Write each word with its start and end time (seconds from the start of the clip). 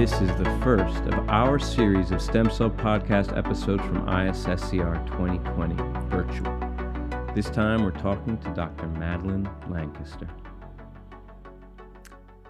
This 0.00 0.12
is 0.22 0.34
the 0.38 0.58
first 0.62 1.02
of 1.12 1.28
our 1.28 1.58
series 1.58 2.10
of 2.10 2.22
stem 2.22 2.50
cell 2.50 2.70
podcast 2.70 3.36
episodes 3.36 3.82
from 3.82 4.06
ISSCR 4.06 5.06
2020 5.08 5.74
virtual. 6.08 7.34
This 7.34 7.50
time 7.50 7.82
we're 7.84 7.90
talking 7.90 8.38
to 8.38 8.54
Dr. 8.54 8.86
Madeline 8.86 9.46
Lancaster. 9.68 10.26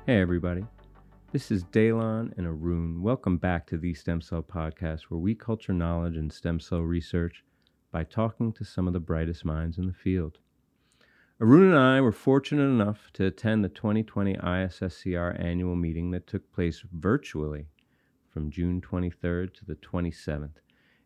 Hey, 0.07 0.21
everybody. 0.21 0.65
This 1.33 1.51
is 1.51 1.65
Daylon 1.65 2.39
and 2.39 2.47
Arun. 2.47 3.03
Welcome 3.03 3.37
back 3.37 3.67
to 3.67 3.79
the 3.79 3.95
Stem 3.95 4.21
Cell 4.21 4.45
Podcast, 4.45 5.07
where 5.09 5.19
we 5.19 5.35
culture 5.35 5.73
knowledge 5.73 6.17
in 6.17 6.31
stem 6.31 6.61
cell 6.61 6.83
research 6.83 7.43
by 7.91 8.05
talking 8.05 8.53
to 8.53 8.65
some 8.65 8.87
of 8.87 8.93
the 8.93 9.01
brightest 9.01 9.45
minds 9.45 9.77
in 9.77 9.87
the 9.87 9.93
field. 9.93 10.39
Arun 11.43 11.71
and 11.71 11.79
I 11.79 12.03
were 12.03 12.13
fortunate 12.13 12.65
enough 12.65 13.11
to 13.15 13.25
attend 13.25 13.65
the 13.65 13.71
2020 13.71 14.35
ISSCR 14.35 15.43
annual 15.43 15.75
meeting 15.75 16.11
that 16.11 16.27
took 16.27 16.53
place 16.53 16.85
virtually 16.93 17.69
from 18.29 18.51
June 18.51 18.83
23rd 18.83 19.55
to 19.55 19.65
the 19.65 19.77
27th. 19.77 20.57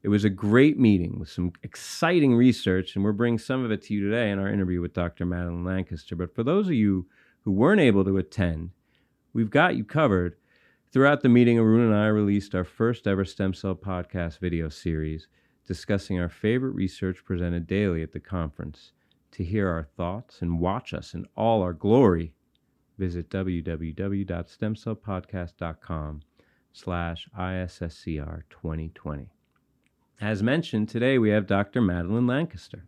It 0.03 0.09
was 0.09 0.25
a 0.25 0.31
great 0.31 0.77
meeting 0.77 1.21
with 1.21 1.29
some 1.29 1.53
exciting 1.63 2.35
research, 2.35 2.97
and 2.97 3.05
we're 3.05 3.13
bringing 3.13 3.39
some 3.39 3.65
of 3.65 3.71
it 3.71 3.83
to 3.83 3.95
you 3.95 4.01
today 4.03 4.33
in 4.33 4.41
our 4.41 4.49
interview 4.49 4.81
with 4.81 4.93
Dr. 4.93 5.25
Madeline 5.25 5.65
Lancaster. 5.65 6.17
But 6.17 6.35
for 6.35 6.43
those 6.43 6.67
of 6.67 6.75
you 6.75 7.07
who 7.43 7.53
weren't 7.53 7.81
able 7.81 8.05
to 8.05 8.19
attend, 8.19 8.71
we've 9.35 9.51
got 9.51 9.77
you 9.77 9.85
covered. 9.85 10.35
Throughout 10.91 11.23
the 11.23 11.29
meeting, 11.29 11.59
Arun 11.59 11.93
and 11.93 11.95
I 11.95 12.09
released 12.09 12.57
our 12.57 12.65
first 12.65 13.07
ever 13.07 13.25
stem 13.25 13.55
cell 13.55 13.77
podcast 13.77 14.41
video 14.41 14.69
series 14.69 15.29
discussing 15.65 16.19
our 16.19 16.29
favorite 16.29 16.75
research 16.75 17.25
presented 17.25 17.69
daily 17.69 18.03
at 18.03 18.11
the 18.11 18.19
conference. 18.19 18.91
To 19.35 19.43
hear 19.43 19.69
our 19.69 19.83
thoughts 19.83 20.41
and 20.43 20.61
watch 20.61 20.95
us 20.95 21.13
in 21.13 21.27
all 21.37 21.61
our 21.61 21.73
glory, 21.73 22.35
visit 22.97 23.29
www.stemcellpodcast.com 23.31 26.21
slash 26.73 27.29
ISSCR 27.37 28.43
2020. 28.49 29.29
As 30.21 30.41
mentioned, 30.41 30.89
today 30.89 31.19
we 31.19 31.31
have 31.31 31.49
Dr. 31.49 31.81
Madeline 31.81 32.29
Lancaster 32.29 32.85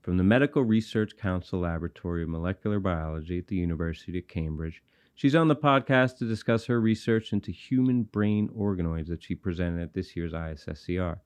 from 0.00 0.18
the 0.18 0.22
Medical 0.22 0.62
Research 0.62 1.16
Council 1.16 1.58
Laboratory 1.58 2.22
of 2.22 2.28
Molecular 2.28 2.78
Biology 2.78 3.38
at 3.38 3.48
the 3.48 3.56
University 3.56 4.20
of 4.20 4.28
Cambridge. 4.28 4.84
She's 5.16 5.34
on 5.34 5.48
the 5.48 5.56
podcast 5.56 6.18
to 6.18 6.28
discuss 6.28 6.66
her 6.66 6.80
research 6.80 7.32
into 7.32 7.50
human 7.50 8.04
brain 8.04 8.50
organoids 8.50 9.08
that 9.08 9.24
she 9.24 9.34
presented 9.34 9.82
at 9.82 9.94
this 9.94 10.14
year's 10.14 10.32
ISSCR. 10.32 11.18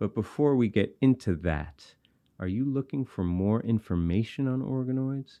But 0.00 0.12
before 0.12 0.56
we 0.56 0.68
get 0.68 0.96
into 1.00 1.36
that, 1.36 1.94
are 2.38 2.48
you 2.48 2.66
looking 2.66 3.06
for 3.06 3.24
more 3.24 3.62
information 3.62 4.46
on 4.46 4.60
organoids? 4.60 5.38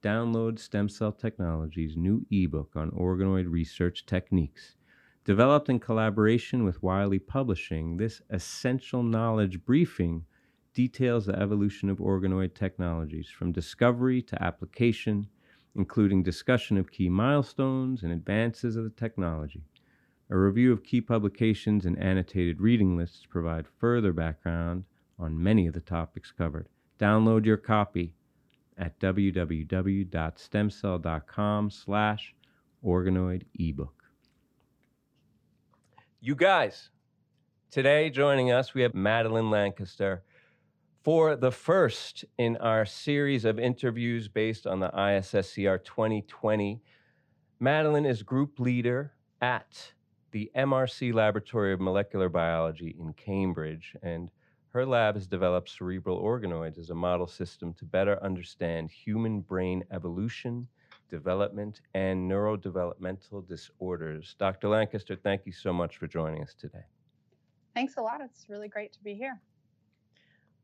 Download 0.00 0.60
Stem 0.60 0.88
Cell 0.88 1.10
Technology's 1.10 1.96
new 1.96 2.24
ebook 2.30 2.76
on 2.76 2.92
organoid 2.92 3.50
research 3.50 4.06
techniques. 4.06 4.76
Developed 5.24 5.68
in 5.68 5.80
collaboration 5.80 6.62
with 6.62 6.84
Wiley 6.84 7.18
Publishing, 7.18 7.96
this 7.96 8.22
essential 8.30 9.02
knowledge 9.02 9.64
briefing 9.64 10.24
details 10.72 11.26
the 11.26 11.36
evolution 11.36 11.90
of 11.90 11.98
organoid 11.98 12.54
technologies 12.54 13.28
from 13.28 13.50
discovery 13.50 14.22
to 14.22 14.40
application, 14.40 15.26
including 15.74 16.22
discussion 16.22 16.78
of 16.78 16.92
key 16.92 17.08
milestones 17.08 18.04
and 18.04 18.12
advances 18.12 18.76
of 18.76 18.84
the 18.84 18.90
technology. 18.90 19.64
A 20.30 20.36
review 20.36 20.72
of 20.72 20.84
key 20.84 21.00
publications 21.00 21.86
and 21.86 21.98
annotated 21.98 22.60
reading 22.60 22.96
lists 22.96 23.26
provide 23.28 23.66
further 23.66 24.12
background 24.12 24.84
on 25.18 25.42
many 25.42 25.66
of 25.66 25.74
the 25.74 25.80
topics 25.80 26.32
covered. 26.32 26.68
Download 26.98 27.44
your 27.44 27.56
copy 27.56 28.14
at 28.78 28.98
www.stemcell.com 29.00 31.70
slash 31.70 32.34
organoid 32.84 33.42
ebook. 33.58 34.04
You 36.20 36.34
guys, 36.34 36.90
today 37.70 38.10
joining 38.10 38.50
us, 38.50 38.74
we 38.74 38.82
have 38.82 38.94
Madeline 38.94 39.50
Lancaster 39.50 40.24
for 41.02 41.36
the 41.36 41.52
first 41.52 42.24
in 42.36 42.56
our 42.56 42.84
series 42.84 43.44
of 43.44 43.60
interviews 43.60 44.28
based 44.28 44.66
on 44.66 44.80
the 44.80 44.88
ISSCR 44.88 45.84
2020. 45.84 46.82
Madeline 47.60 48.04
is 48.04 48.22
group 48.22 48.58
leader 48.58 49.12
at 49.40 49.92
the 50.32 50.50
MRC 50.56 51.14
Laboratory 51.14 51.72
of 51.72 51.80
Molecular 51.80 52.28
Biology 52.28 52.96
in 52.98 53.12
Cambridge, 53.12 53.94
and 54.02 54.30
her 54.76 54.84
lab 54.84 55.14
has 55.14 55.26
developed 55.26 55.70
cerebral 55.70 56.22
organoids 56.22 56.78
as 56.78 56.90
a 56.90 56.94
model 56.94 57.26
system 57.26 57.72
to 57.72 57.86
better 57.86 58.22
understand 58.22 58.90
human 58.90 59.40
brain 59.40 59.82
evolution, 59.90 60.68
development, 61.08 61.80
and 61.94 62.30
neurodevelopmental 62.30 63.48
disorders. 63.48 64.36
Dr. 64.38 64.68
Lancaster, 64.68 65.16
thank 65.16 65.46
you 65.46 65.52
so 65.52 65.72
much 65.72 65.96
for 65.96 66.06
joining 66.06 66.42
us 66.42 66.52
today. 66.52 66.84
Thanks 67.74 67.96
a 67.96 68.02
lot. 68.02 68.20
It's 68.20 68.50
really 68.50 68.68
great 68.68 68.92
to 68.92 69.02
be 69.02 69.14
here. 69.14 69.40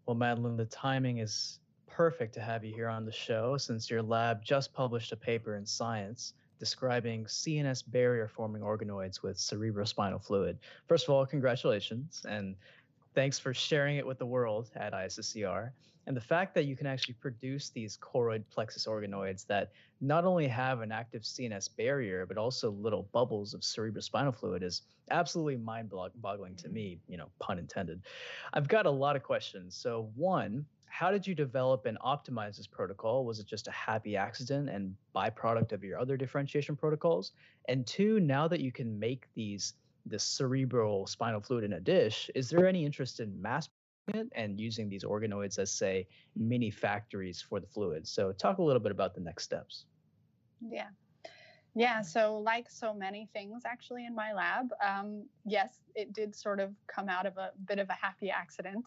Well, 0.05 0.15
Madeline, 0.15 0.59
the 0.59 0.67
timing 0.67 1.17
is 1.17 1.61
perfect 1.87 2.35
to 2.35 2.41
have 2.43 2.67
you 2.67 2.75
here 2.75 2.91
on 2.91 3.07
the 3.07 3.13
show 3.13 3.57
since 3.57 3.89
your 3.89 4.03
lab 4.03 4.45
just 4.45 4.75
published 4.75 5.13
a 5.13 5.17
paper 5.17 5.57
in 5.57 5.65
Science 5.65 6.35
describing 6.63 7.25
CNS 7.25 7.83
barrier 7.91 8.29
forming 8.29 8.63
organoids 8.63 9.21
with 9.21 9.37
cerebrospinal 9.37 10.23
fluid. 10.23 10.59
First 10.87 11.09
of 11.09 11.11
all, 11.15 11.27
congratulations. 11.27 12.25
And 12.29 12.55
thanks 13.15 13.39
for 13.39 13.53
sharing 13.53 13.97
it 13.97 14.07
with 14.07 14.19
the 14.19 14.27
world 14.27 14.71
at 14.77 14.93
ISSCR. 14.93 15.71
And 16.07 16.17
the 16.17 16.21
fact 16.21 16.55
that 16.55 16.65
you 16.65 16.77
can 16.77 16.87
actually 16.87 17.15
produce 17.15 17.71
these 17.71 17.97
choroid 17.99 18.43
plexus 18.51 18.87
organoids 18.87 19.47
that 19.47 19.71
not 20.01 20.25
only 20.25 20.49
have 20.49 20.81
an 20.81 20.91
active 20.91 21.23
CNS 21.23 21.69
barrier, 21.77 22.27
but 22.27 22.37
also 22.37 22.73
little 22.73 23.09
bubbles 23.13 23.55
of 23.55 23.61
cerebrospinal 23.61 24.35
fluid 24.35 24.65
is 24.65 24.83
absolutely 25.11 25.57
mind 25.57 25.93
boggling 26.17 26.57
to 26.57 26.69
me, 26.69 26.99
you 27.07 27.17
know, 27.17 27.29
pun 27.39 27.59
intended. 27.59 28.03
I've 28.53 28.67
got 28.67 28.87
a 28.87 28.91
lot 28.91 29.15
of 29.15 29.23
questions. 29.23 29.77
So, 29.77 30.11
one, 30.17 30.67
how 30.87 31.11
did 31.11 31.27
you 31.27 31.35
develop 31.35 31.87
and 31.87 31.99
optimize 32.01 32.57
this 32.57 32.67
protocol? 32.67 33.25
Was 33.25 33.39
it 33.39 33.47
just 33.47 33.69
a 33.69 33.71
happy 33.73 34.17
accident 34.17 34.69
and 34.69 34.95
byproduct 35.15 35.73
of 35.73 35.85
your 35.85 35.99
other 35.99 36.17
differentiation 36.17 36.77
protocols? 36.77 37.33
And 37.69 37.87
two, 37.87 38.21
now 38.21 38.49
that 38.49 38.61
you 38.61 38.73
can 38.73 38.99
make 38.99 39.29
these 39.35 39.75
the 40.07 40.19
cerebral 40.19 41.07
spinal 41.07 41.41
fluid 41.41 41.65
in 41.65 41.75
a 41.75 41.81
dish, 41.81 42.31
is 42.35 42.49
there 42.49 42.67
any 42.67 42.85
interest 42.85 43.21
in 43.21 43.41
mass 43.41 43.69
it 44.09 44.29
and 44.35 44.59
using 44.59 44.89
these 44.89 45.05
organoids 45.05 45.59
as 45.59 45.71
say 45.71 46.07
mini 46.37 46.71
factories 46.71 47.41
for 47.41 47.61
the 47.61 47.67
fluid? 47.67 48.07
So 48.07 48.33
talk 48.33 48.59
a 48.59 48.63
little 48.63 48.81
bit 48.81 48.93
about 48.93 49.15
the 49.15 49.21
next 49.21 49.45
steps. 49.45 49.85
Yeah. 50.61 50.89
Yeah, 51.75 52.03
so 52.03 52.39
like 52.39 52.69
so 52.69 52.93
many 52.93 53.29
things 53.33 53.63
actually 53.65 54.05
in 54.05 54.15
my 54.15 54.35
lab, 54.35 54.75
um, 54.87 55.25
yes, 55.47 55.79
it 55.95 56.13
did 56.13 56.37
sort 56.37 56.61
of 56.61 56.75
come 56.87 57.09
out 57.09 57.25
of 57.25 57.39
a 57.39 57.53
bit 57.67 57.79
of 57.79 57.89
a 57.89 57.95
happy 57.95 58.31
accident. 58.31 58.85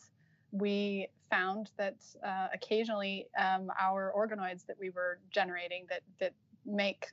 We 0.52 1.08
found 1.32 1.72
that 1.78 1.96
uh, 2.24 2.50
occasionally 2.53 3.28
um, 3.40 3.72
our 3.80 4.14
organoids 4.16 4.68
that 4.68 4.78
we 4.80 4.92
were 4.92 5.20
generating 5.32 5.88
that 5.90 6.02
that 6.20 6.34
make 6.64 7.08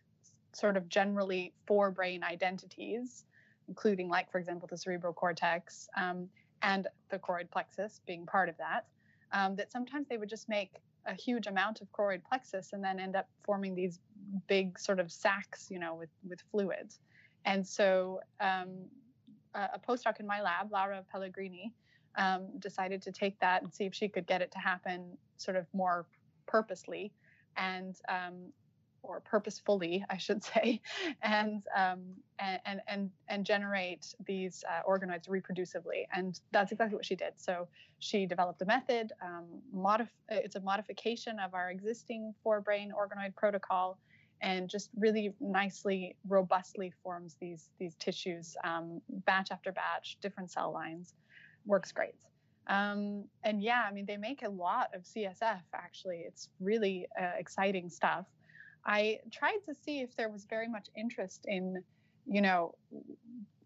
sort 0.53 0.77
of 0.77 0.89
generally 0.91 1.55
four 1.67 1.91
brain 1.91 2.23
identities 2.23 3.25
including, 3.69 4.09
like, 4.09 4.31
for 4.31 4.39
example, 4.39 4.69
the 4.71 4.77
cerebral 4.77 5.13
cortex 5.13 5.89
um, 5.97 6.29
and 6.63 6.89
the 7.11 7.19
choroid 7.19 7.51
plexus 7.51 8.01
being 8.07 8.27
part 8.27 8.49
of 8.49 8.57
that, 8.59 8.87
um, 9.33 9.57
that 9.57 9.73
sometimes 9.73 10.09
they 10.09 10.17
would 10.17 10.29
just 10.29 10.49
make 10.49 10.81
a 11.07 11.15
huge 11.15 11.47
amount 11.47 11.81
of 11.81 11.91
choroid 11.93 12.23
plexus 12.29 12.73
and 12.73 12.83
then 12.83 13.01
end 13.01 13.17
up 13.17 13.29
forming 13.43 13.75
these 13.75 13.99
big 14.47 14.79
sort 14.79 15.01
of 15.01 15.11
sacs, 15.11 15.69
you 15.71 15.79
know, 15.79 15.95
with, 15.95 16.11
with 16.29 16.41
fluids. 16.51 17.01
And 17.45 17.67
so 17.67 18.21
um, 18.41 18.71
a, 19.55 19.71
a, 19.75 19.81
postdoc 19.87 20.21
in 20.21 20.27
my 20.27 20.41
lab, 20.41 20.71
Laura 20.71 21.05
Pellegrini, 21.11 21.73
um, 22.17 22.47
decided 22.59 23.03
to 23.03 23.13
take 23.13 23.39
that 23.41 23.63
and 23.63 23.73
see 23.73 23.85
if 23.85 23.95
she 23.95 24.09
could 24.09 24.27
get 24.27 24.43
it 24.43 24.53
to 24.53 24.59
happen 24.59 25.17
sort 25.37 25.57
of 25.57 25.67
more 25.73 26.07
purposely. 26.47 27.13
And 27.57 27.97
um, 28.09 28.53
or 29.03 29.21
purposefully, 29.21 30.05
I 30.09 30.17
should 30.17 30.43
say, 30.53 30.81
and 31.23 31.63
um, 31.77 32.01
and 32.39 32.81
and 32.89 33.11
and 33.29 33.45
generate 33.45 34.15
these 34.27 34.65
uh, 34.69 34.89
organoids 34.89 35.29
reproducibly. 35.29 36.07
And 36.15 36.39
that's 36.53 36.73
exactly 36.73 36.97
what 36.97 37.05
she 37.05 37.17
did. 37.17 37.33
So 37.37 37.69
she 37.99 38.27
developed 38.27 38.63
a 38.63 38.67
method. 38.67 39.13
Um, 39.23 39.47
modif- 39.75 40.09
it's 40.29 40.57
a 40.57 40.61
modification 40.61 41.39
of 41.39 41.55
our 41.55 41.71
existing 41.71 42.35
four-brain 42.43 42.93
organoid 42.93 43.35
protocol, 43.37 43.99
and 44.41 44.69
just 44.69 44.91
really 44.97 45.35
nicely, 45.41 46.17
robustly 46.29 46.93
forms 47.03 47.37
these 47.41 47.71
these 47.79 47.95
tissues, 47.97 48.57
um, 48.65 49.01
batch 49.27 49.51
after 49.51 49.73
batch, 49.73 50.19
different 50.21 50.51
cell 50.51 50.73
lines. 50.73 51.15
Works 51.65 51.93
great. 51.93 52.17
Um, 52.69 53.25
and 53.43 53.63
yeah, 53.63 53.85
I 53.89 53.93
mean, 53.93 54.07
they 54.07 54.17
make 54.17 54.43
a 54.43 54.49
lot 54.49 54.91
of 54.95 55.03
CSF. 55.03 55.63
Actually, 55.75 56.19
it's 56.19 56.49
really 56.61 57.07
uh, 57.21 57.33
exciting 57.37 57.89
stuff. 57.89 58.27
I 58.85 59.21
tried 59.31 59.59
to 59.67 59.75
see 59.75 60.01
if 60.01 60.17
there 60.17 60.29
was 60.29 60.45
very 60.45 60.69
much 60.69 60.89
interest 60.97 61.47
in, 61.47 61.83
you 62.27 62.41
know, 62.41 62.75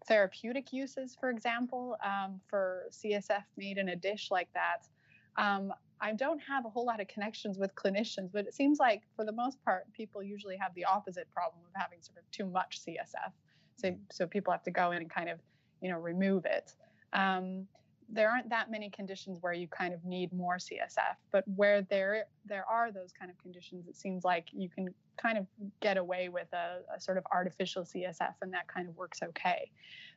therapeutic 0.07 0.71
uses, 0.71 1.15
for 1.19 1.29
example, 1.29 1.97
um, 2.03 2.39
for 2.47 2.85
CSF 2.91 3.43
made 3.57 3.77
in 3.77 3.89
a 3.89 3.95
dish 3.95 4.29
like 4.31 4.49
that. 4.53 4.87
Um, 5.35 5.73
I 5.99 6.13
don't 6.13 6.39
have 6.39 6.65
a 6.65 6.69
whole 6.69 6.85
lot 6.85 6.99
of 6.99 7.07
connections 7.07 7.57
with 7.57 7.73
clinicians, 7.75 8.31
but 8.31 8.45
it 8.45 8.53
seems 8.53 8.79
like 8.79 9.01
for 9.15 9.25
the 9.25 9.31
most 9.31 9.63
part, 9.63 9.91
people 9.93 10.21
usually 10.21 10.57
have 10.57 10.73
the 10.75 10.85
opposite 10.85 11.29
problem 11.31 11.61
of 11.65 11.71
having 11.75 11.99
sort 12.01 12.19
of 12.19 12.29
too 12.31 12.45
much 12.45 12.79
CSF. 12.85 13.31
So, 13.75 13.95
so 14.11 14.27
people 14.27 14.51
have 14.51 14.63
to 14.63 14.71
go 14.71 14.91
in 14.91 14.99
and 14.99 15.09
kind 15.09 15.29
of, 15.29 15.39
you 15.81 15.89
know, 15.89 15.97
remove 15.97 16.45
it. 16.45 16.73
Um, 17.13 17.67
there 18.09 18.29
aren't 18.29 18.49
that 18.49 18.71
many 18.71 18.89
conditions 18.89 19.39
where 19.41 19.53
you 19.53 19.67
kind 19.67 19.93
of 19.93 20.03
need 20.05 20.31
more 20.31 20.57
CSF, 20.57 21.15
but 21.31 21.43
where 21.55 21.81
there 21.81 22.25
there 22.45 22.63
are 22.65 22.91
those 22.91 23.11
kind 23.11 23.29
of 23.29 23.37
conditions, 23.37 23.87
it 23.87 23.97
seems 23.97 24.23
like 24.23 24.47
you 24.53 24.69
can 24.69 24.87
kind 25.17 25.37
of 25.37 25.45
get 25.81 25.97
away 25.97 26.29
with 26.29 26.47
a, 26.53 26.79
a, 26.95 26.99
sort 26.99 27.17
of 27.17 27.25
artificial 27.31 27.83
CSF, 27.83 28.33
and 28.41 28.53
that 28.53 28.67
kind 28.67 28.87
of 28.87 28.95
works 28.95 29.19
okay. 29.23 29.71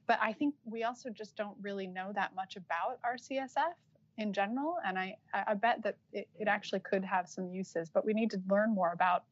But 0.06 0.18
I 0.22 0.32
think 0.32 0.54
we 0.64 0.84
also 0.84 1.10
just 1.10 1.36
don't 1.36 1.56
really 1.60 1.86
know 1.86 2.12
that 2.14 2.34
much 2.34 2.56
about 2.56 2.98
our 3.04 3.16
CSF 3.16 3.74
in 4.18 4.32
general, 4.32 4.76
and 4.86 4.98
I 4.98 5.16
I 5.32 5.54
bet 5.54 5.82
that 5.82 5.96
it, 6.12 6.28
it 6.38 6.48
actually 6.48 6.80
could 6.80 7.04
have 7.04 7.28
some 7.28 7.48
uses, 7.48 7.88
but 7.88 8.04
we 8.04 8.12
need 8.12 8.30
to 8.30 8.40
learn 8.48 8.74
more 8.74 8.92
about 8.92 9.24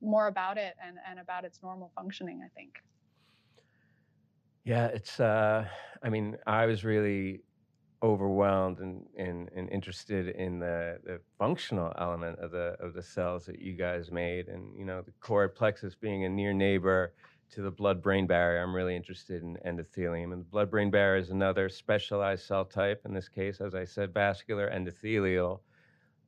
more 0.00 0.28
about 0.28 0.58
it 0.58 0.74
and 0.84 0.96
and 1.08 1.18
about 1.18 1.44
its 1.44 1.60
normal 1.62 1.90
functioning. 1.94 2.42
I 2.44 2.48
think. 2.54 2.82
Yeah, 4.64 4.86
it's. 4.86 5.18
Uh, 5.18 5.66
I 6.02 6.08
mean, 6.10 6.36
I 6.46 6.66
was 6.66 6.84
really 6.84 7.40
overwhelmed 8.02 8.78
and, 8.78 9.04
and, 9.16 9.50
and 9.54 9.68
interested 9.70 10.28
in 10.36 10.60
the, 10.60 10.98
the 11.04 11.20
functional 11.38 11.92
element 11.98 12.38
of 12.38 12.52
the 12.52 12.76
of 12.80 12.94
the 12.94 13.02
cells 13.02 13.44
that 13.46 13.60
you 13.60 13.72
guys 13.72 14.12
made 14.12 14.48
and 14.48 14.76
you 14.78 14.84
know 14.84 15.02
the 15.02 15.10
choroid 15.20 15.54
plexus 15.54 15.94
being 15.96 16.24
a 16.24 16.28
near 16.28 16.52
neighbor 16.52 17.12
to 17.50 17.60
the 17.60 17.70
blood 17.70 18.00
brain 18.00 18.26
barrier 18.26 18.62
i'm 18.62 18.74
really 18.74 18.94
interested 18.94 19.42
in 19.42 19.56
endothelium 19.66 20.32
and 20.32 20.40
the 20.42 20.50
blood 20.50 20.70
brain 20.70 20.90
barrier 20.90 21.20
is 21.20 21.30
another 21.30 21.68
specialized 21.68 22.46
cell 22.46 22.64
type 22.64 23.00
in 23.04 23.12
this 23.12 23.28
case 23.28 23.60
as 23.60 23.74
i 23.74 23.84
said 23.84 24.14
vascular 24.14 24.70
endothelial 24.70 25.60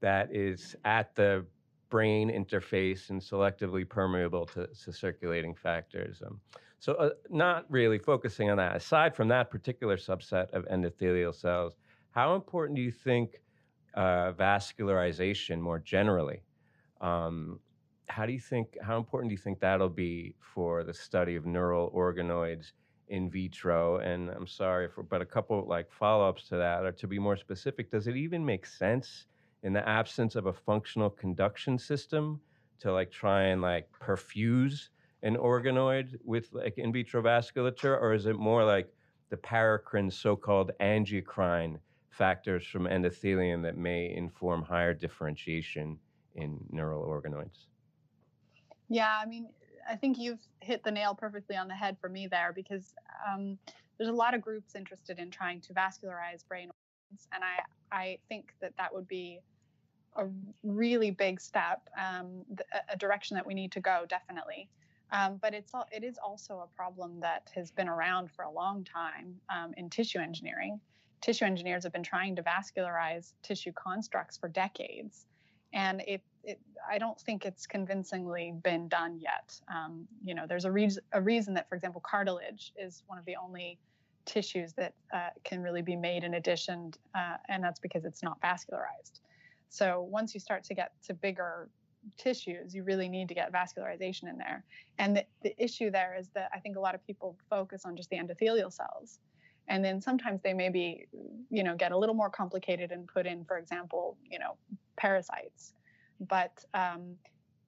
that 0.00 0.34
is 0.34 0.74
at 0.84 1.14
the 1.14 1.44
brain 1.90 2.30
interface 2.30 3.10
and 3.10 3.20
selectively 3.20 3.88
permeable 3.88 4.46
to, 4.46 4.66
to 4.68 4.92
circulating 4.92 5.54
factors 5.54 6.22
um, 6.26 6.40
so, 6.80 6.94
uh, 6.94 7.10
not 7.28 7.66
really 7.68 7.98
focusing 7.98 8.48
on 8.48 8.56
that. 8.56 8.74
Aside 8.74 9.14
from 9.14 9.28
that 9.28 9.50
particular 9.50 9.98
subset 9.98 10.50
of 10.52 10.64
endothelial 10.68 11.34
cells, 11.34 11.76
how 12.12 12.34
important 12.34 12.74
do 12.74 12.82
you 12.82 12.90
think 12.90 13.42
uh, 13.94 14.32
vascularization 14.32 15.60
more 15.60 15.78
generally? 15.78 16.42
Um, 17.02 17.60
how 18.06 18.24
do 18.24 18.32
you 18.32 18.40
think? 18.40 18.78
How 18.82 18.96
important 18.96 19.28
do 19.28 19.34
you 19.34 19.38
think 19.38 19.60
that'll 19.60 19.90
be 19.90 20.34
for 20.40 20.82
the 20.82 20.94
study 20.94 21.36
of 21.36 21.44
neural 21.44 21.90
organoids 21.90 22.72
in 23.08 23.30
vitro? 23.30 23.98
And 23.98 24.30
I'm 24.30 24.46
sorry 24.46 24.88
for, 24.88 25.02
but 25.02 25.20
a 25.20 25.26
couple 25.26 25.62
like 25.68 25.92
follow-ups 25.92 26.48
to 26.48 26.56
that, 26.56 26.84
or 26.84 26.92
to 26.92 27.06
be 27.06 27.18
more 27.18 27.36
specific, 27.36 27.90
does 27.90 28.06
it 28.06 28.16
even 28.16 28.42
make 28.42 28.64
sense 28.64 29.26
in 29.62 29.72
the 29.72 29.86
absence 29.88 30.36
of 30.36 30.46
a 30.46 30.52
functional 30.52 31.10
conduction 31.10 31.78
system 31.78 32.40
to 32.80 32.92
like 32.92 33.10
try 33.10 33.44
and 33.44 33.60
like 33.60 33.88
perfuse? 33.92 34.90
an 35.22 35.36
organoid 35.36 36.18
with 36.24 36.48
like 36.52 36.78
in 36.78 36.92
vitro 36.92 37.22
vasculature, 37.22 38.00
or 38.00 38.14
is 38.14 38.26
it 38.26 38.36
more 38.36 38.64
like 38.64 38.92
the 39.28 39.36
paracrine, 39.36 40.12
so-called 40.12 40.72
angiocrine 40.80 41.78
factors 42.10 42.66
from 42.66 42.84
endothelium 42.84 43.62
that 43.62 43.76
may 43.76 44.12
inform 44.14 44.62
higher 44.62 44.94
differentiation 44.94 45.98
in 46.34 46.58
neural 46.70 47.04
organoids? 47.04 47.66
Yeah, 48.88 49.16
I 49.22 49.26
mean, 49.26 49.48
I 49.88 49.94
think 49.94 50.18
you've 50.18 50.40
hit 50.60 50.82
the 50.82 50.90
nail 50.90 51.14
perfectly 51.14 51.56
on 51.56 51.68
the 51.68 51.74
head 51.74 51.96
for 52.00 52.08
me 52.08 52.26
there 52.26 52.52
because 52.54 52.94
um, 53.28 53.58
there's 53.98 54.10
a 54.10 54.14
lot 54.14 54.34
of 54.34 54.40
groups 54.40 54.74
interested 54.74 55.18
in 55.18 55.30
trying 55.30 55.60
to 55.62 55.74
vascularize 55.74 56.46
brain 56.48 56.70
and 57.32 57.42
I 57.44 57.62
I 57.92 58.18
think 58.28 58.54
that 58.60 58.72
that 58.78 58.92
would 58.94 59.08
be 59.08 59.40
a 60.16 60.26
really 60.62 61.10
big 61.10 61.40
step, 61.40 61.88
um, 61.96 62.44
a 62.92 62.96
direction 62.96 63.36
that 63.36 63.46
we 63.46 63.54
need 63.54 63.72
to 63.72 63.80
go 63.80 64.04
definitely. 64.08 64.68
Um, 65.12 65.38
but 65.42 65.54
it's 65.54 65.72
it 65.90 66.04
is 66.04 66.18
also 66.24 66.60
a 66.60 66.76
problem 66.76 67.20
that 67.20 67.50
has 67.54 67.70
been 67.70 67.88
around 67.88 68.30
for 68.30 68.44
a 68.44 68.50
long 68.50 68.84
time 68.84 69.34
um, 69.48 69.74
in 69.76 69.90
tissue 69.90 70.18
engineering. 70.18 70.80
Tissue 71.20 71.44
engineers 71.44 71.82
have 71.84 71.92
been 71.92 72.02
trying 72.02 72.36
to 72.36 72.42
vascularize 72.42 73.32
tissue 73.42 73.72
constructs 73.72 74.38
for 74.38 74.48
decades, 74.48 75.26
and 75.72 76.00
it, 76.06 76.22
it 76.44 76.60
I 76.88 76.98
don't 76.98 77.20
think 77.20 77.44
it's 77.44 77.66
convincingly 77.66 78.54
been 78.62 78.88
done 78.88 79.18
yet. 79.18 79.60
Um, 79.68 80.06
you 80.24 80.34
know, 80.34 80.46
there's 80.46 80.64
a 80.64 80.72
reason 80.72 81.02
a 81.12 81.20
reason 81.20 81.54
that, 81.54 81.68
for 81.68 81.74
example, 81.74 82.00
cartilage 82.08 82.72
is 82.76 83.02
one 83.06 83.18
of 83.18 83.24
the 83.24 83.36
only 83.36 83.78
tissues 84.26 84.72
that 84.74 84.94
uh, 85.14 85.30
can 85.44 85.62
really 85.62 85.82
be 85.82 85.96
made 85.96 86.24
in 86.24 86.34
addition, 86.34 86.92
uh, 87.14 87.36
and 87.48 87.62
that's 87.62 87.80
because 87.80 88.04
it's 88.04 88.22
not 88.22 88.40
vascularized. 88.40 89.20
So 89.68 90.06
once 90.10 90.34
you 90.34 90.40
start 90.40 90.64
to 90.64 90.74
get 90.74 90.92
to 91.06 91.14
bigger 91.14 91.68
tissues, 92.16 92.74
you 92.74 92.82
really 92.82 93.08
need 93.08 93.28
to 93.28 93.34
get 93.34 93.52
vascularization 93.52 94.28
in 94.28 94.38
there. 94.38 94.64
And 94.98 95.16
the, 95.16 95.24
the 95.42 95.54
issue 95.62 95.90
there 95.90 96.16
is 96.18 96.28
that 96.34 96.50
I 96.54 96.58
think 96.58 96.76
a 96.76 96.80
lot 96.80 96.94
of 96.94 97.06
people 97.06 97.36
focus 97.48 97.82
on 97.84 97.96
just 97.96 98.10
the 98.10 98.16
endothelial 98.16 98.72
cells. 98.72 99.18
And 99.68 99.84
then 99.84 100.00
sometimes 100.00 100.40
they 100.42 100.52
maybe, 100.52 101.06
you 101.50 101.62
know, 101.62 101.76
get 101.76 101.92
a 101.92 101.96
little 101.96 102.14
more 102.14 102.30
complicated 102.30 102.90
and 102.90 103.06
put 103.06 103.26
in, 103.26 103.44
for 103.44 103.58
example, 103.58 104.16
you 104.28 104.38
know, 104.38 104.56
parasites. 104.96 105.74
But 106.28 106.64
um, 106.74 107.14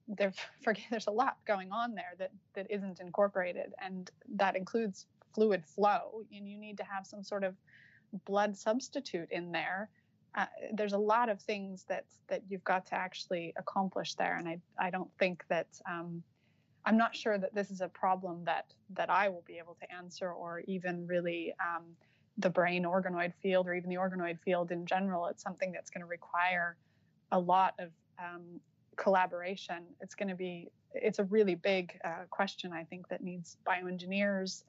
there's 0.19 1.07
a 1.07 1.13
lot 1.13 1.37
going 1.47 1.71
on 1.71 1.95
there 1.95 2.15
that 2.19 2.33
that 2.55 2.67
isn't 2.71 3.01
incorporated, 3.01 3.73
and 3.81 4.11
that 4.35 4.57
includes 4.57 5.07
fluid 5.35 5.65
flow. 5.65 6.23
And 6.35 6.49
you 6.49 6.59
need 6.59 6.77
to 6.79 6.85
have 6.85 7.07
some 7.07 7.23
sort 7.23 7.45
of 7.45 7.55
blood 8.25 8.57
substitute 8.57 9.29
in 9.31 9.53
there 9.53 9.89
uh, 10.35 10.47
there's 10.73 10.95
a 10.95 10.99
lot 10.99 11.29
of 11.29 11.41
things 11.41 11.85
that 11.89 12.07
that 12.29 12.43
you've 12.49 12.65
got 12.65 12.87
to 12.87 12.95
actually 12.95 13.53
accomplish 13.57 14.15
there, 14.15 14.37
and 14.37 14.49
I 14.49 14.59
I 14.79 14.91
don't 14.91 15.11
think 15.19 15.45
that 15.49 15.67
um, 15.89 16.23
I'm 16.87 16.97
not 16.97 17.15
sure 17.15 17.37
that 17.39 17.55
this 17.55 17.71
is 17.71 17.81
a 17.81 17.89
problem 17.89 18.45
that 18.45 18.73
that 18.95 19.11
I 19.11 19.29
will 19.29 19.45
be 19.47 19.59
able 19.59 19.77
to 19.81 19.93
answer, 19.93 20.33
or 20.33 20.61
even 20.61 21.07
really 21.07 21.53
um, 21.61 21.85
the 22.39 22.49
brain 22.49 22.85
organoid 22.85 23.35
field, 23.43 23.69
or 23.69 23.75
even 23.75 23.91
the 23.91 23.97
organoid 23.97 24.41
field 24.41 24.73
in 24.73 24.87
general. 24.87 25.27
It's 25.27 25.43
something 25.43 25.71
that's 25.71 25.91
going 25.91 26.01
to 26.01 26.07
require 26.07 26.77
a 27.31 27.39
lot 27.39 27.75
of 27.79 27.91
um, 28.19 28.61
collaboration. 28.97 29.85
It's 30.01 30.15
going 30.15 30.29
to 30.29 30.35
be 30.35 30.71
it's 30.95 31.19
a 31.19 31.25
really 31.25 31.57
big 31.57 31.99
uh, 32.05 32.25
question 32.31 32.73
I 32.73 32.85
think 32.85 33.09
that 33.09 33.23
needs 33.23 33.59
bioengineers, 33.67 34.65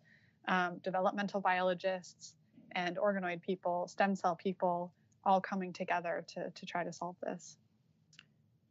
um, 0.47 0.79
developmental 0.83 1.39
biologists, 1.41 2.35
and 2.73 2.97
organoid 2.97 3.41
people, 3.41 3.87
stem 3.87 4.15
cell 4.15 4.35
people 4.35 4.93
all 5.25 5.39
coming 5.39 5.71
together 5.71 6.25
to 6.27 6.49
to 6.51 6.65
try 6.65 6.83
to 6.83 6.91
solve 6.91 7.15
this. 7.21 7.57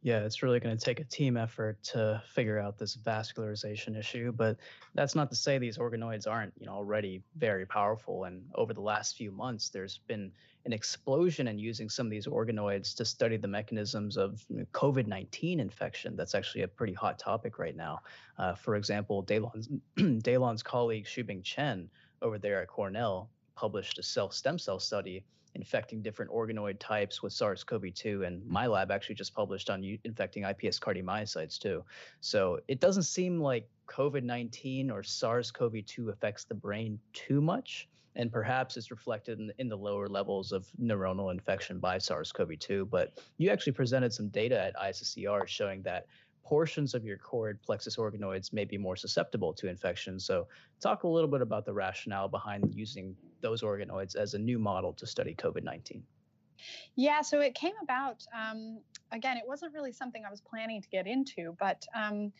Yeah, 0.03 0.19
it's 0.19 0.43
really 0.43 0.59
going 0.59 0.77
to 0.77 0.83
take 0.83 0.99
a 0.99 1.05
team 1.05 1.37
effort 1.37 1.81
to 1.83 2.21
figure 2.27 2.59
out 2.59 2.77
this 2.77 2.97
vascularization 2.97 3.97
issue, 3.97 4.33
but 4.33 4.57
that's 4.95 5.15
not 5.15 5.29
to 5.29 5.35
say 5.37 5.57
these 5.57 5.77
organoids 5.77 6.27
aren't, 6.29 6.51
you 6.59 6.65
know, 6.65 6.73
already 6.73 7.23
very 7.37 7.65
powerful. 7.65 8.25
And 8.25 8.43
over 8.55 8.73
the 8.73 8.81
last 8.81 9.15
few 9.15 9.31
months, 9.31 9.69
there's 9.69 9.99
been 9.99 10.29
an 10.65 10.73
explosion 10.73 11.47
in 11.47 11.57
using 11.57 11.89
some 11.89 12.05
of 12.05 12.11
these 12.11 12.27
organoids 12.27 12.93
to 12.97 13.05
study 13.05 13.37
the 13.37 13.47
mechanisms 13.47 14.17
of 14.17 14.45
COVID-19 14.73 15.59
infection. 15.59 16.17
That's 16.17 16.35
actually 16.35 16.63
a 16.63 16.67
pretty 16.67 16.93
hot 16.93 17.17
topic 17.17 17.57
right 17.57 17.75
now. 17.75 18.01
Uh, 18.37 18.55
for 18.55 18.75
example, 18.75 19.23
Daylon's, 19.23 19.69
Daylon's 19.97 20.63
colleague 20.63 21.05
Shubing 21.05 21.41
Chen 21.45 21.89
over 22.21 22.37
there 22.37 22.61
at 22.61 22.67
Cornell 22.67 23.29
published 23.55 23.99
a 23.99 24.03
cell 24.03 24.31
stem 24.31 24.59
cell 24.59 24.79
study 24.79 25.23
infecting 25.55 26.01
different 26.01 26.31
organoid 26.31 26.77
types 26.79 27.21
with 27.21 27.33
SARS-CoV-2, 27.33 28.25
and 28.25 28.45
my 28.47 28.67
lab 28.67 28.91
actually 28.91 29.15
just 29.15 29.33
published 29.33 29.69
on 29.69 29.83
infecting 30.03 30.43
iPS 30.43 30.79
cardiomyocytes 30.79 31.59
too. 31.59 31.83
So 32.21 32.59
it 32.67 32.79
doesn't 32.79 33.03
seem 33.03 33.39
like 33.39 33.67
COVID-19 33.87 34.91
or 34.91 35.03
SARS-CoV-2 35.03 36.09
affects 36.09 36.45
the 36.45 36.55
brain 36.55 36.99
too 37.13 37.41
much, 37.41 37.87
and 38.15 38.31
perhaps 38.31 38.77
it's 38.77 38.91
reflected 38.91 39.39
in 39.39 39.47
the, 39.47 39.53
in 39.59 39.69
the 39.69 39.77
lower 39.77 40.07
levels 40.07 40.51
of 40.51 40.67
neuronal 40.81 41.31
infection 41.31 41.79
by 41.79 41.97
SARS-CoV-2. 41.97 42.89
But 42.89 43.19
you 43.37 43.49
actually 43.49 43.73
presented 43.73 44.13
some 44.13 44.29
data 44.29 44.59
at 44.59 44.75
ISSCR 44.75 45.47
showing 45.47 45.81
that 45.83 46.07
portions 46.43 46.93
of 46.93 47.05
your 47.05 47.17
choroid 47.17 47.57
plexus 47.65 47.97
organoids 47.97 48.53
may 48.53 48.65
be 48.65 48.77
more 48.77 48.95
susceptible 48.95 49.53
to 49.53 49.67
infection. 49.67 50.19
So, 50.19 50.47
talk 50.81 51.03
a 51.03 51.07
little 51.07 51.29
bit 51.29 51.41
about 51.41 51.65
the 51.65 51.73
rationale 51.73 52.27
behind 52.27 52.73
using 52.75 53.15
those 53.41 53.61
organoids 53.61 54.15
as 54.15 54.33
a 54.33 54.39
new 54.39 54.59
model 54.59 54.93
to 54.93 55.07
study 55.07 55.35
COVID 55.35 55.63
19. 55.63 56.03
Yeah, 56.95 57.21
so 57.21 57.41
it 57.41 57.55
came 57.55 57.73
about, 57.81 58.25
um, 58.33 58.79
again, 59.11 59.37
it 59.37 59.43
wasn't 59.45 59.73
really 59.73 59.91
something 59.91 60.23
I 60.25 60.31
was 60.31 60.41
planning 60.41 60.81
to 60.81 60.89
get 60.89 61.07
into, 61.07 61.55
but 61.59 61.85
um, 61.93 62.31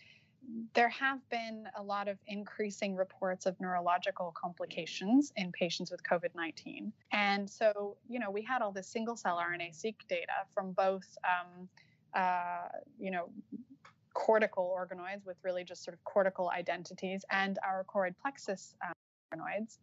there 0.73 0.89
have 0.89 1.19
been 1.29 1.65
a 1.77 1.83
lot 1.83 2.07
of 2.07 2.17
increasing 2.27 2.95
reports 2.95 3.45
of 3.45 3.59
neurological 3.59 4.33
complications 4.39 5.31
in 5.35 5.51
patients 5.51 5.91
with 5.91 6.03
COVID 6.03 6.35
19. 6.35 6.91
And 7.11 7.49
so, 7.49 7.97
you 8.07 8.19
know, 8.19 8.29
we 8.29 8.41
had 8.41 8.61
all 8.61 8.71
this 8.71 8.87
single 8.87 9.15
cell 9.15 9.37
RNA 9.37 9.75
seq 9.75 9.95
data 10.07 10.45
from 10.53 10.71
both. 10.73 11.17
Um, 11.23 11.69
uh, 12.13 12.67
you 12.99 13.09
know, 13.09 13.29
cortical 14.13 14.75
organoids 14.77 15.25
with 15.25 15.37
really 15.43 15.63
just 15.63 15.83
sort 15.83 15.93
of 15.93 16.03
cortical 16.03 16.49
identities 16.49 17.25
and 17.31 17.57
our 17.65 17.85
choroid 17.85 18.13
plexus 18.21 18.75
um, 18.85 18.93
organoids. 19.33 19.77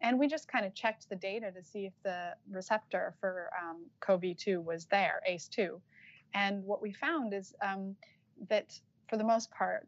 And 0.00 0.18
we 0.18 0.28
just 0.28 0.48
kind 0.48 0.66
of 0.66 0.74
checked 0.74 1.08
the 1.08 1.16
data 1.16 1.50
to 1.52 1.62
see 1.62 1.86
if 1.86 1.92
the 2.02 2.34
receptor 2.50 3.14
for 3.20 3.50
um, 3.60 3.86
CoV2 4.02 4.62
was 4.62 4.84
there, 4.86 5.22
ACE2. 5.28 5.80
And 6.34 6.62
what 6.64 6.82
we 6.82 6.92
found 6.92 7.32
is 7.32 7.54
um, 7.62 7.96
that 8.50 8.78
for 9.08 9.16
the 9.16 9.24
most 9.24 9.50
part, 9.50 9.86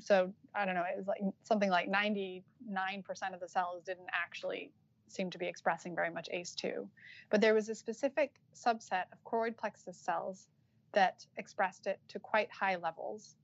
so 0.00 0.32
I 0.54 0.66
don't 0.66 0.74
know, 0.74 0.82
it 0.82 0.96
was 0.96 1.06
like 1.06 1.20
something 1.42 1.70
like 1.70 1.88
90, 1.88 2.44
9% 2.70 3.34
of 3.34 3.40
the 3.40 3.48
cells 3.48 3.82
didn't 3.84 4.08
actually 4.12 4.72
seem 5.08 5.30
to 5.30 5.38
be 5.38 5.46
expressing 5.46 5.94
very 5.94 6.10
much 6.10 6.28
ACE2. 6.34 6.86
But 7.30 7.40
there 7.40 7.54
was 7.54 7.68
a 7.68 7.74
specific 7.74 8.34
subset 8.54 9.04
of 9.12 9.22
choroid 9.24 9.56
plexus 9.56 9.96
cells 9.96 10.48
that 10.96 11.24
expressed 11.36 11.86
it 11.86 12.00
to 12.08 12.18
quite 12.18 12.50
high 12.50 12.76
levels. 12.76 13.36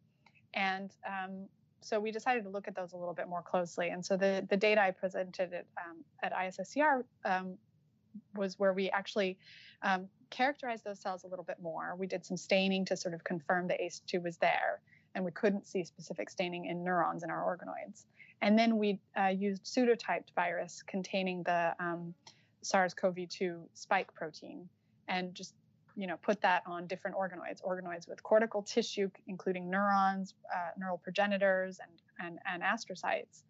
And 0.54 0.90
um, 1.06 1.46
so 1.82 2.00
we 2.00 2.10
decided 2.10 2.44
to 2.44 2.50
look 2.50 2.66
at 2.66 2.74
those 2.74 2.94
a 2.94 2.96
little 2.96 3.14
bit 3.14 3.28
more 3.28 3.42
closely. 3.42 3.90
And 3.90 4.04
so 4.04 4.16
the, 4.16 4.44
the 4.48 4.56
data 4.56 4.80
I 4.80 4.90
presented 4.90 5.52
at, 5.52 5.66
um, 5.76 5.98
at 6.22 6.32
ISSCR 6.32 7.04
um, 7.24 7.58
was 8.34 8.58
where 8.58 8.72
we 8.72 8.90
actually 8.90 9.38
um, 9.82 10.08
characterized 10.30 10.84
those 10.84 10.98
cells 10.98 11.24
a 11.24 11.26
little 11.28 11.44
bit 11.44 11.58
more. 11.60 11.94
We 11.96 12.06
did 12.06 12.24
some 12.24 12.38
staining 12.38 12.86
to 12.86 12.96
sort 12.96 13.12
of 13.14 13.22
confirm 13.22 13.68
the 13.68 13.74
ACE2 13.74 14.22
was 14.22 14.38
there, 14.38 14.80
and 15.14 15.22
we 15.24 15.30
couldn't 15.30 15.66
see 15.66 15.84
specific 15.84 16.30
staining 16.30 16.64
in 16.66 16.82
neurons 16.82 17.22
in 17.22 17.30
our 17.30 17.42
organoids. 17.44 18.04
And 18.40 18.58
then 18.58 18.78
we 18.78 18.98
uh, 19.18 19.26
used 19.26 19.64
pseudotyped 19.64 20.34
virus 20.34 20.82
containing 20.86 21.42
the 21.42 21.74
um, 21.78 22.14
SARS-CoV-2 22.62 23.60
spike 23.74 24.14
protein, 24.14 24.68
and 25.06 25.34
just 25.34 25.54
you 25.96 26.06
know 26.06 26.16
put 26.16 26.40
that 26.42 26.62
on 26.66 26.86
different 26.86 27.16
organoids, 27.16 27.62
organoids 27.62 28.08
with 28.08 28.22
cortical 28.22 28.62
tissue, 28.62 29.10
including 29.26 29.70
neurons, 29.70 30.34
uh, 30.54 30.70
neural 30.78 30.98
progenitors, 30.98 31.78
and 31.80 32.26
and, 32.26 32.38
and 32.46 32.62
astrocytes, 32.62 33.42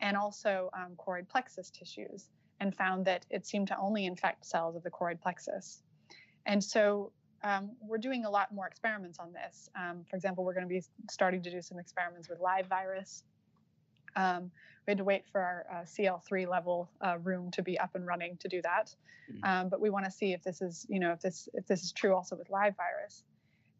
and 0.00 0.16
also 0.16 0.70
um, 0.74 0.92
choroid 0.96 1.28
plexus 1.28 1.70
tissues, 1.70 2.28
and 2.60 2.74
found 2.74 3.04
that 3.06 3.26
it 3.30 3.46
seemed 3.46 3.68
to 3.68 3.78
only 3.78 4.06
infect 4.06 4.44
cells 4.44 4.76
of 4.76 4.82
the 4.82 4.90
choroid 4.90 5.20
plexus. 5.20 5.82
And 6.46 6.62
so 6.62 7.12
um, 7.42 7.70
we're 7.80 7.98
doing 7.98 8.24
a 8.24 8.30
lot 8.30 8.52
more 8.52 8.66
experiments 8.66 9.18
on 9.18 9.32
this. 9.32 9.68
Um, 9.76 10.04
for 10.08 10.16
example, 10.16 10.44
we're 10.44 10.54
going 10.54 10.66
to 10.66 10.68
be 10.68 10.82
starting 11.10 11.42
to 11.42 11.50
do 11.50 11.60
some 11.60 11.78
experiments 11.78 12.28
with 12.28 12.40
live 12.40 12.66
virus 12.66 13.24
um, 14.16 14.50
we 14.86 14.92
had 14.92 14.98
to 14.98 15.04
wait 15.04 15.24
for 15.30 15.40
our 15.40 15.66
uh, 15.70 15.84
CL3 15.84 16.48
level 16.48 16.90
uh, 17.04 17.18
room 17.18 17.50
to 17.52 17.62
be 17.62 17.78
up 17.78 17.94
and 17.94 18.06
running 18.06 18.36
to 18.38 18.48
do 18.48 18.62
that. 18.62 18.94
Mm-hmm. 19.30 19.44
Um, 19.44 19.68
but 19.68 19.80
we 19.80 19.90
want 19.90 20.04
to 20.04 20.10
see 20.10 20.32
if 20.32 20.42
this 20.42 20.62
is, 20.62 20.86
you 20.88 21.00
know, 21.00 21.12
if 21.12 21.20
this 21.20 21.48
if 21.54 21.66
this 21.66 21.82
is 21.82 21.92
true 21.92 22.14
also 22.14 22.36
with 22.36 22.50
live 22.50 22.74
virus. 22.76 23.24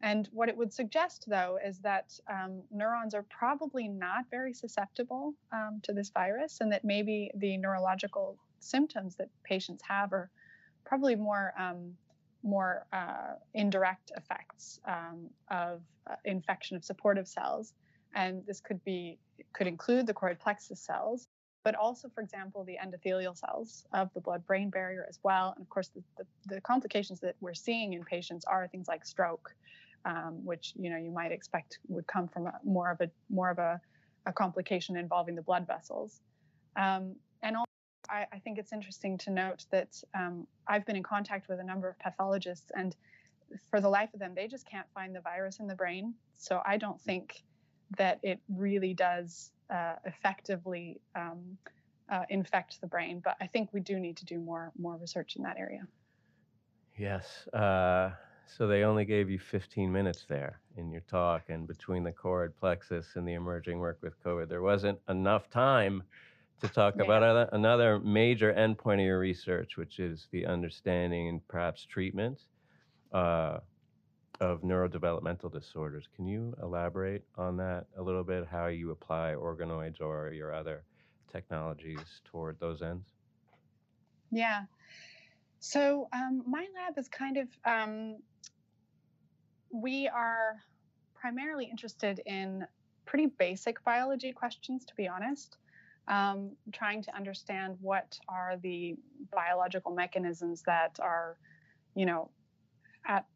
And 0.03 0.29
what 0.33 0.49
it 0.49 0.57
would 0.57 0.73
suggest, 0.73 1.25
though, 1.27 1.59
is 1.65 1.79
that 1.79 2.13
um, 2.31 2.61
neurons 2.71 3.15
are 3.15 3.25
probably 3.31 3.89
not 3.89 4.25
very 4.31 4.53
susceptible 4.53 5.33
um, 5.53 5.81
to 5.85 5.95
this 5.95 6.11
virus, 6.11 6.59
and 6.61 6.71
that 6.71 6.85
maybe 6.85 7.31
the 7.35 7.57
neurological 7.57 8.37
symptoms 8.61 9.15
that 9.17 9.29
patients 9.43 9.83
have 9.89 10.13
are 10.13 10.31
probably 10.85 11.15
more 11.15 11.55
um, 11.59 11.93
more 12.43 12.87
uh, 12.93 13.35
indirect 13.55 14.13
effects 14.17 14.81
um, 14.87 15.31
of 15.51 15.81
uh, 16.09 16.17
infection 16.25 16.77
of 16.77 16.85
supportive 16.85 17.27
cells 17.27 17.73
and 18.17 18.45
this 18.47 18.61
could 18.61 18.83
be 18.85 19.19
could 19.53 19.67
include 19.67 20.07
the 20.07 20.15
choroid 20.15 20.39
plexus 20.39 20.81
cells, 20.81 21.29
but 21.65 21.75
also, 21.75 22.09
for 22.09 22.21
example, 22.21 22.65
the 22.65 22.77
endothelial 22.85 23.37
cells 23.37 23.87
of 23.93 24.13
the 24.15 24.21
blood-brain 24.21 24.71
barrier 24.71 25.05
as 25.09 25.19
well. 25.23 25.53
And 25.57 25.63
of 25.63 25.69
course, 25.69 25.89
the, 25.89 26.03
the, 26.17 26.55
the 26.55 26.61
complications 26.61 27.19
that 27.21 27.35
we're 27.41 27.55
seeing 27.55 27.95
in 27.95 28.05
patients 28.05 28.45
are 28.45 28.69
things 28.69 28.87
like 28.87 29.05
stroke, 29.05 29.55
um, 30.05 30.45
which 30.45 30.75
you 30.77 30.91
know 30.91 30.97
you 30.97 31.11
might 31.11 31.33
expect 31.33 31.79
would 31.89 32.07
come 32.07 32.29
from 32.29 32.47
a, 32.47 32.53
more 32.65 32.91
of 32.91 33.01
a 33.01 33.11
more 33.29 33.51
of 33.51 33.59
a, 33.59 33.81
a 34.27 34.33
complication 34.33 34.97
involving 34.97 35.35
the 35.35 35.43
blood 35.43 35.67
vessels. 35.67 36.21
Um, 36.77 37.17
and 37.43 37.57
also, 37.57 37.67
I, 38.09 38.27
I, 38.33 38.39
think 38.39 38.59
it's 38.59 38.73
interesting 38.73 39.19
to 39.19 39.31
note 39.31 39.65
that 39.73 40.01
um, 40.15 40.47
I've 40.69 40.87
been 40.87 40.97
in 40.97 41.03
contact 41.03 41.49
with 41.49 41.59
a 41.59 41.65
number 41.65 41.89
of 41.89 41.99
pathologists, 41.99 42.71
and 42.77 42.95
for 43.71 43.81
the 43.81 43.89
life 43.89 44.11
of 44.15 44.21
them, 44.21 44.35
they 44.37 44.47
just 44.47 44.69
can't 44.71 44.87
find 44.95 45.15
the 45.15 45.21
virus 45.21 45.59
in 45.59 45.67
the 45.67 45.75
brain. 45.75 46.15
So 46.39 46.61
I 46.65 46.77
don't 46.77 47.01
think 47.01 47.43
that 47.97 48.19
it 48.23 48.41
really 48.49 48.95
does 48.95 49.53
uh, 49.71 49.95
effectively 50.05 51.01
um, 51.15 51.59
uh, 52.11 52.23
infect 52.29 52.81
the 52.81 52.87
brain. 52.87 53.21
But 53.25 53.37
I 53.41 53.47
think 53.47 53.73
we 53.73 53.81
do 53.81 53.99
need 53.99 54.17
to 54.19 54.25
do 54.25 54.39
more 54.39 54.73
more 54.79 54.97
research 54.97 55.37
in 55.37 55.43
that 55.43 55.57
area. 55.59 55.87
Yes. 56.97 57.47
Uh, 57.49 58.11
so 58.47 58.67
they 58.67 58.85
only 58.85 59.05
gave 59.05 59.29
you 59.29 59.39
15 59.41 59.93
minutes 59.93 60.25
there 60.29 60.61
in 60.77 60.91
your 60.91 61.03
talk, 61.03 61.45
and 61.49 61.67
between 61.67 62.05
the 62.05 62.13
choroid 62.13 62.53
plexus 62.59 63.17
and 63.17 63.27
the 63.27 63.35
emerging 63.35 63.81
work 63.81 63.99
with 64.03 64.23
COVID, 64.23 64.49
there 64.49 64.63
wasn't 64.63 64.99
enough 65.09 65.51
time 65.51 66.05
to 66.61 66.69
talk 66.69 66.95
yeah. 66.97 67.05
about 67.05 67.49
another 67.53 67.99
major 67.99 68.53
endpoint 68.55 68.95
of 68.95 69.01
your 69.01 69.19
research, 69.19 69.77
which 69.77 69.99
is 69.99 70.29
the 70.31 70.47
understanding 70.47 71.29
and 71.29 71.49
perhaps 71.49 71.85
treatment 71.85 72.41
uh, 73.13 73.59
of 74.41 74.63
neurodevelopmental 74.63 75.53
disorders. 75.53 76.09
Can 76.15 76.27
you 76.27 76.55
elaborate 76.63 77.25
on 77.37 77.57
that 77.59 77.87
a 77.97 78.03
little 78.03 78.25
bit? 78.25 78.47
How 78.51 78.67
you 78.67 78.91
apply 78.91 79.35
organoids 79.37 80.01
or 80.01 80.33
your 80.33 80.55
other 80.55 80.85
technologies 81.31 82.21
toward 82.25 82.59
those 82.61 82.83
ends? 82.83 83.09
Yeah. 84.31 84.65
So 85.61 86.09
um, 86.13 86.43
my 86.47 86.67
lab 86.75 86.99
is 86.99 87.09
kind 87.09 87.39
of 87.39 87.49
um, 87.65 88.19
we 89.71 90.09
are 90.09 90.57
primarily 91.15 91.67
interested 91.67 92.21
in 92.27 92.67
pretty 93.05 93.27
basic 93.27 93.83
biology 93.85 94.33
questions, 94.33 94.85
to 94.85 94.95
be 94.95 95.09
honest. 95.09 95.57
Um, 96.09 96.53
trying 96.73 97.03
to 97.03 97.17
understand 97.17 97.79
what 97.81 98.17
are 98.29 98.57
the 98.63 98.95
biological 99.33 99.93
mechanisms 99.93 100.63
that 100.63 100.99
are, 101.01 101.37
you 101.97 102.07
know, 102.07 102.31
at 103.05 103.27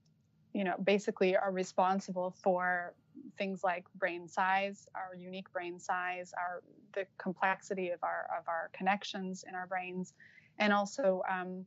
you 0.52 0.64
know, 0.64 0.74
basically 0.82 1.36
are 1.36 1.52
responsible 1.52 2.34
for 2.42 2.94
things 3.38 3.62
like 3.62 3.84
brain 3.94 4.28
size, 4.28 4.88
our 4.94 5.14
unique 5.14 5.52
brain 5.52 5.78
size, 5.78 6.32
our 6.36 6.62
the 6.94 7.06
complexity 7.18 7.90
of 7.90 8.00
our 8.02 8.28
of 8.36 8.48
our 8.48 8.70
connections 8.72 9.44
in 9.48 9.54
our 9.54 9.66
brains, 9.66 10.14
and 10.58 10.72
also 10.72 11.22
um, 11.30 11.64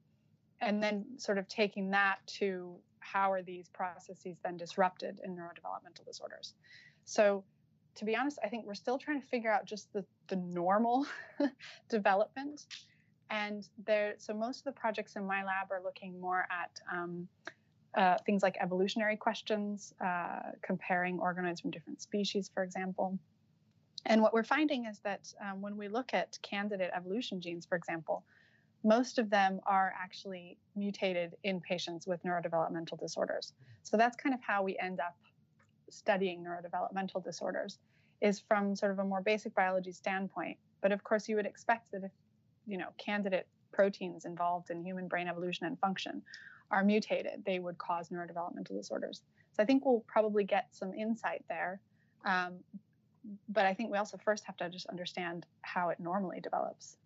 and 0.62 0.82
then 0.82 1.06
sort 1.18 1.38
of 1.38 1.48
taking 1.48 1.92
that 1.92 2.18
to 2.28 2.76
how 3.00 3.32
are 3.32 3.42
these 3.42 3.68
processes 3.70 4.38
then 4.44 4.58
disrupted 4.58 5.20
in 5.24 5.36
neurodevelopmental 5.36 6.06
disorders. 6.06 6.56
So 7.06 7.44
to 7.96 8.06
be 8.06 8.16
honest, 8.16 8.40
I 8.44 8.48
think 8.48 8.66
we're 8.66 8.74
still 8.74 8.98
trying 8.98 9.22
to 9.22 9.28
figure 9.28 9.52
out 9.52 9.66
just 9.66 9.92
the 9.94 10.06
the 10.28 10.36
normal 10.36 11.06
development. 11.90 12.66
And 13.30 13.68
there, 13.86 14.14
so 14.18 14.34
most 14.34 14.60
of 14.60 14.66
the 14.66 14.80
projects 14.80 15.16
in 15.16 15.26
my 15.26 15.44
lab 15.44 15.72
are 15.72 15.82
looking 15.84 16.20
more 16.20 16.46
at 16.52 16.80
um, 16.92 17.28
uh, 17.96 18.18
things 18.26 18.42
like 18.42 18.58
evolutionary 18.60 19.18
questions, 19.18 19.94
uh, 20.04 20.40
comparing 20.62 21.18
organoids 21.20 21.62
from 21.62 21.72
different 21.72 22.02
species, 22.02 22.50
for 22.54 22.64
example. 22.64 23.18
And 24.06 24.22
what 24.22 24.34
we're 24.34 24.44
finding 24.44 24.86
is 24.86 25.00
that 25.00 25.34
um, 25.42 25.62
when 25.62 25.78
we 25.78 25.88
look 25.88 26.14
at 26.14 26.38
candidate 26.42 26.92
evolution 26.96 27.40
genes, 27.40 27.66
for 27.66 27.76
example, 27.76 28.24
most 28.84 29.18
of 29.18 29.30
them 29.30 29.62
are 29.66 29.94
actually 29.98 30.58
mutated 30.76 31.36
in 31.44 31.62
patients 31.62 32.06
with 32.06 32.22
neurodevelopmental 32.24 33.00
disorders. 33.00 33.54
So 33.84 33.96
that's 33.96 34.18
kind 34.18 34.36
of 34.36 34.42
how 34.42 34.62
we 34.64 34.78
end 34.78 35.00
up 35.00 35.16
studying 35.90 36.44
neurodevelopmental 36.44 37.24
disorders 37.24 37.80
is 38.22 38.42
from 38.48 38.76
sort 38.76 38.92
of 38.92 39.00
a 39.00 39.04
more 39.04 39.22
basic 39.22 39.54
biology 39.56 39.92
standpoint. 39.92 40.58
But 40.82 40.92
of 40.92 41.04
course, 41.04 41.30
you 41.30 41.36
would 41.36 41.46
expect 41.46 41.92
that 41.92 42.04
if, 42.04 42.12
you 42.66 42.78
know, 42.78 42.90
candidate 42.98 43.48
proteins 43.72 44.26
involved 44.26 44.70
in 44.70 44.84
human 44.84 45.08
brain 45.08 45.28
evolution 45.28 45.66
and 45.66 45.80
function 45.80 46.22
are 46.74 46.84
mutated, 46.84 47.44
they 47.46 47.60
would 47.60 47.78
cause 47.78 48.10
neurodevelopmental 48.10 48.76
disorders. 48.76 49.22
So 49.52 49.62
I 49.62 49.66
think 49.66 49.86
we'll 49.86 50.04
probably 50.08 50.44
get 50.44 50.68
some 50.72 50.94
insight 50.94 51.46
there. 51.48 51.80
Um, 52.26 52.56
but 53.48 53.66
I 53.66 53.74
think 53.74 53.92
we 53.92 53.98
also 53.98 54.18
first 54.18 54.44
have 54.46 54.58
to 54.58 54.70
just 54.70 54.88
understand 54.88 55.46
how 55.62 55.90
it 55.90 56.00
normally 56.00 56.40
develops. 56.42 56.98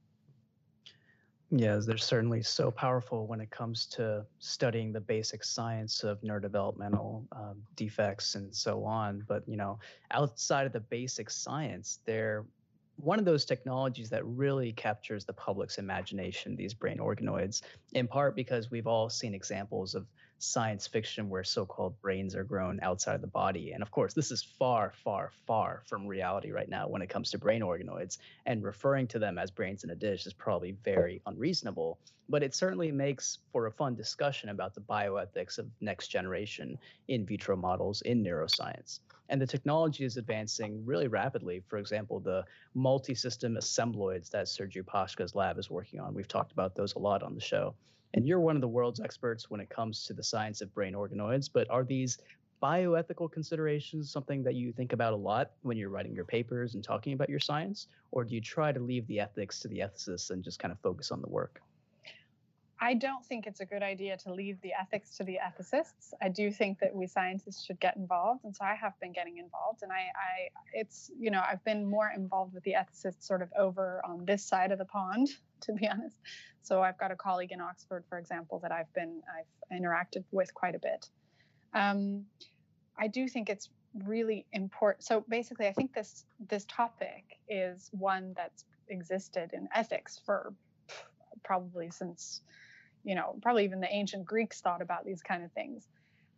Yes, 1.51 1.86
they're 1.86 1.97
certainly 1.97 2.41
so 2.41 2.71
powerful 2.71 3.27
when 3.27 3.39
it 3.39 3.50
comes 3.51 3.86
to 3.88 4.25
studying 4.39 4.91
the 4.91 5.00
basic 5.00 5.43
science 5.43 6.03
of 6.03 6.19
neurodevelopmental 6.21 7.24
um, 7.31 7.62
defects 7.75 8.36
and 8.36 8.53
so 8.53 8.83
on. 8.83 9.24
But 9.27 9.43
you 9.47 9.57
know, 9.57 9.79
outside 10.12 10.65
of 10.65 10.74
the 10.74 10.81
basic 10.81 11.29
science, 11.29 12.00
they're 12.05 12.45
one 12.97 13.19
of 13.19 13.25
those 13.25 13.45
technologies 13.45 14.09
that 14.09 14.25
really 14.25 14.73
captures 14.73 15.23
the 15.23 15.33
public's 15.33 15.77
imagination, 15.77 16.55
these 16.55 16.73
brain 16.73 16.97
organoids, 16.97 17.61
in 17.93 18.07
part 18.07 18.35
because 18.35 18.71
we've 18.71 18.87
all 18.87 19.09
seen 19.09 19.33
examples 19.33 19.95
of 19.95 20.07
science 20.39 20.87
fiction 20.87 21.29
where 21.29 21.43
so-called 21.43 21.99
brains 22.01 22.35
are 22.35 22.43
grown 22.43 22.79
outside 22.81 23.21
the 23.21 23.27
body. 23.27 23.71
And 23.71 23.81
of 23.81 23.91
course, 23.91 24.13
this 24.13 24.31
is 24.31 24.43
far, 24.43 24.93
far, 25.03 25.31
far 25.45 25.83
from 25.87 26.07
reality 26.07 26.51
right 26.51 26.69
now 26.69 26.87
when 26.87 27.01
it 27.01 27.09
comes 27.09 27.31
to 27.31 27.37
brain 27.37 27.61
organoids. 27.61 28.17
And 28.45 28.63
referring 28.63 29.07
to 29.07 29.19
them 29.19 29.37
as 29.37 29.51
brains 29.51 29.83
in 29.83 29.89
a 29.89 29.95
dish 29.95 30.25
is 30.25 30.33
probably 30.33 30.75
very 30.83 31.21
unreasonable. 31.25 31.99
But 32.29 32.43
it 32.43 32.53
certainly 32.53 32.91
makes 32.91 33.39
for 33.51 33.67
a 33.67 33.71
fun 33.71 33.95
discussion 33.95 34.49
about 34.49 34.75
the 34.75 34.81
bioethics 34.81 35.57
of 35.57 35.67
next 35.81 36.09
generation 36.09 36.77
in 37.07 37.25
vitro 37.25 37.55
models 37.55 38.01
in 38.01 38.23
neuroscience. 38.23 38.99
And 39.29 39.41
the 39.41 39.48
technology 39.48 40.05
is 40.05 40.17
advancing 40.17 40.86
really 40.86 41.07
rapidly. 41.07 41.63
For 41.67 41.77
example, 41.77 42.19
the 42.19 42.46
multi-system 42.74 43.57
assembloids 43.57 44.29
that 44.29 44.46
Sergiu 44.46 44.84
Pașca's 44.84 45.36
lab 45.36 45.57
is 45.57 45.69
working 45.69 46.00
on. 46.00 46.13
We've 46.13 46.27
talked 46.27 46.51
about 46.51 46.75
those 46.75 46.96
a 46.96 47.00
lot 47.00 47.24
on 47.24 47.36
the 47.36 47.41
show. 47.41 47.75
And 48.13 48.25
you're 48.25 48.39
one 48.39 48.55
of 48.55 48.62
the 48.62 48.67
world's 48.67 49.00
experts 49.00 49.50
when 49.50 49.60
it 49.60 49.69
comes 49.69 50.05
to 50.05 50.13
the 50.13 50.24
science 50.24 50.62
of 50.62 50.74
brain 50.74 50.93
organoids, 50.93 51.50
but 51.51 51.69
are 51.69 51.84
these 51.84 52.17
bioethical 52.63 53.31
considerations 53.31 54.10
something 54.10 54.41
that 54.43 54.55
you 54.55 54.72
think 54.72 54.93
about 54.93 55.13
a 55.13 55.15
lot 55.15 55.51
when 55.62 55.77
you're 55.77 55.89
writing 55.89 56.15
your 56.15 56.25
papers 56.25 56.74
and 56.74 56.84
talking 56.84 57.13
about 57.13 57.29
your 57.29 57.39
science? 57.39 57.88
Or 58.12 58.24
do 58.24 58.34
you 58.34 58.41
try 58.41 58.72
to 58.72 58.79
leave 58.79 59.05
the 59.07 59.19
ethics 59.19 59.60
to 59.60 59.67
the 59.67 59.79
ethicists 59.79 60.31
and 60.31 60.43
just 60.43 60.60
kind 60.60 60.72
of 60.72 60.79
focus 60.79 61.12
on 61.12 61.22
the 61.22 61.29
work? 61.29 61.62
I 62.79 62.93
don't 62.93 63.25
think 63.25 63.48
it's 63.48 63.60
a 63.60 63.65
good 63.65 63.81
idea 63.81 64.17
to 64.17 64.34
leave 64.34 64.62
the 64.62 64.74
ethics 64.79 65.17
to 65.17 65.24
the 65.24 65.39
ethicists. 65.43 66.13
I 66.22 66.29
do 66.29 66.51
think 66.51 66.79
that 66.79 66.93
we 66.93 67.07
scientists 67.07 67.65
should 67.65 67.79
get 67.79 67.96
involved, 67.96 68.43
and 68.43 68.55
so 68.55 68.63
I 68.63 68.75
have 68.75 68.93
been 69.00 69.12
getting 69.12 69.38
involved. 69.38 69.81
And 69.81 69.91
I, 69.91 69.96
I, 69.96 70.50
it's 70.74 71.10
you 71.19 71.31
know, 71.31 71.41
I've 71.50 71.63
been 71.63 71.89
more 71.89 72.12
involved 72.15 72.53
with 72.53 72.63
the 72.63 72.74
ethicists 72.74 73.24
sort 73.24 73.41
of 73.41 73.50
over 73.57 74.01
on 74.05 74.25
this 74.25 74.43
side 74.43 74.72
of 74.72 74.77
the 74.77 74.86
pond, 74.86 75.29
to 75.62 75.74
be 75.74 75.88
honest. 75.88 76.17
So 76.62 76.84
I've 76.84 77.00
got 77.00 77.12
a 77.12 77.15
colleague 77.15 77.51
in 77.51 77.62
Oxford, 77.62 78.03
for 78.10 78.19
example, 78.19 78.60
that 78.60 78.72
I've 78.72 78.93
been 78.93 79.22
I've 79.27 79.79
interacted 79.81 80.24
with 80.31 80.53
quite 80.53 80.75
a 80.75 80.79
bit. 80.79 81.10
Um, 81.74 82.25
I 83.00 83.07
do 83.07 83.27
think 83.27 83.50
it's 83.50 83.69
really 84.05 84.46
important. 84.53 85.03
So 85.03 85.25
basically, 85.27 85.67
I 85.67 85.74
think 85.74 85.93
this 85.93 86.25
this 86.48 86.65
topic 86.67 87.39
is 87.50 87.89
one 87.91 88.34
that's 88.36 88.65
existed 88.89 89.51
in 89.53 89.67
ethics 89.74 90.22
for 90.24 90.53
probably 91.43 91.89
since 91.89 92.41
you 93.07 93.15
know, 93.15 93.37
probably 93.41 93.63
even 93.63 93.79
the 93.79 93.89
ancient 93.89 94.25
Greeks 94.25 94.59
thought 94.59 94.81
about 94.81 95.05
these 95.05 95.21
kind 95.21 95.41
of 95.41 95.51
things. 95.53 95.87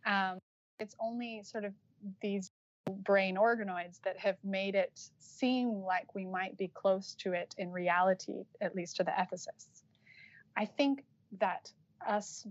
Um, 0.06 0.38
it's 0.78 0.94
only 1.00 1.42
sort 1.42 1.64
of 1.64 1.74
these 2.22 2.52
brain 2.86 3.36
organoids 3.36 4.00
that 4.04 4.16
have 4.16 4.36
made 4.44 4.76
it 4.76 5.00
seem 5.18 5.82
like 5.82 6.14
we 6.14 6.24
might 6.24 6.56
be 6.56 6.68
close 6.68 7.16
to 7.16 7.32
it 7.32 7.56
in 7.58 7.72
reality, 7.72 8.44
at 8.60 8.76
least 8.76 8.96
to 8.96 9.04
the 9.04 9.10
ethicists. 9.10 9.82
I 10.56 10.64
think 10.64 11.02
that 11.40 11.72
us 12.06 12.46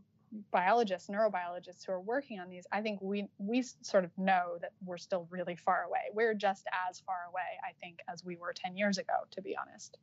biologists, 0.52 1.10
neurobiologists 1.10 1.86
who 1.86 1.94
are 1.94 2.02
working 2.02 2.42
on 2.42 2.50
these, 2.50 2.68
I 2.74 2.82
think 2.82 3.00
we 3.02 3.26
we 3.38 3.64
sort 3.82 4.04
of 4.04 4.12
know 4.18 4.58
that 4.60 4.74
we're 4.86 4.98
still 4.98 5.28
really 5.30 5.56
far 5.56 5.84
away. 5.84 6.12
We're 6.14 6.34
just 6.34 6.66
as 6.90 7.00
far 7.00 7.20
away, 7.30 7.58
I 7.64 7.72
think, 7.80 8.00
as 8.12 8.26
we 8.26 8.36
were 8.36 8.52
10 8.54 8.76
years 8.76 8.98
ago, 8.98 9.14
to 9.32 9.42
be 9.42 9.56
honest. 9.56 9.98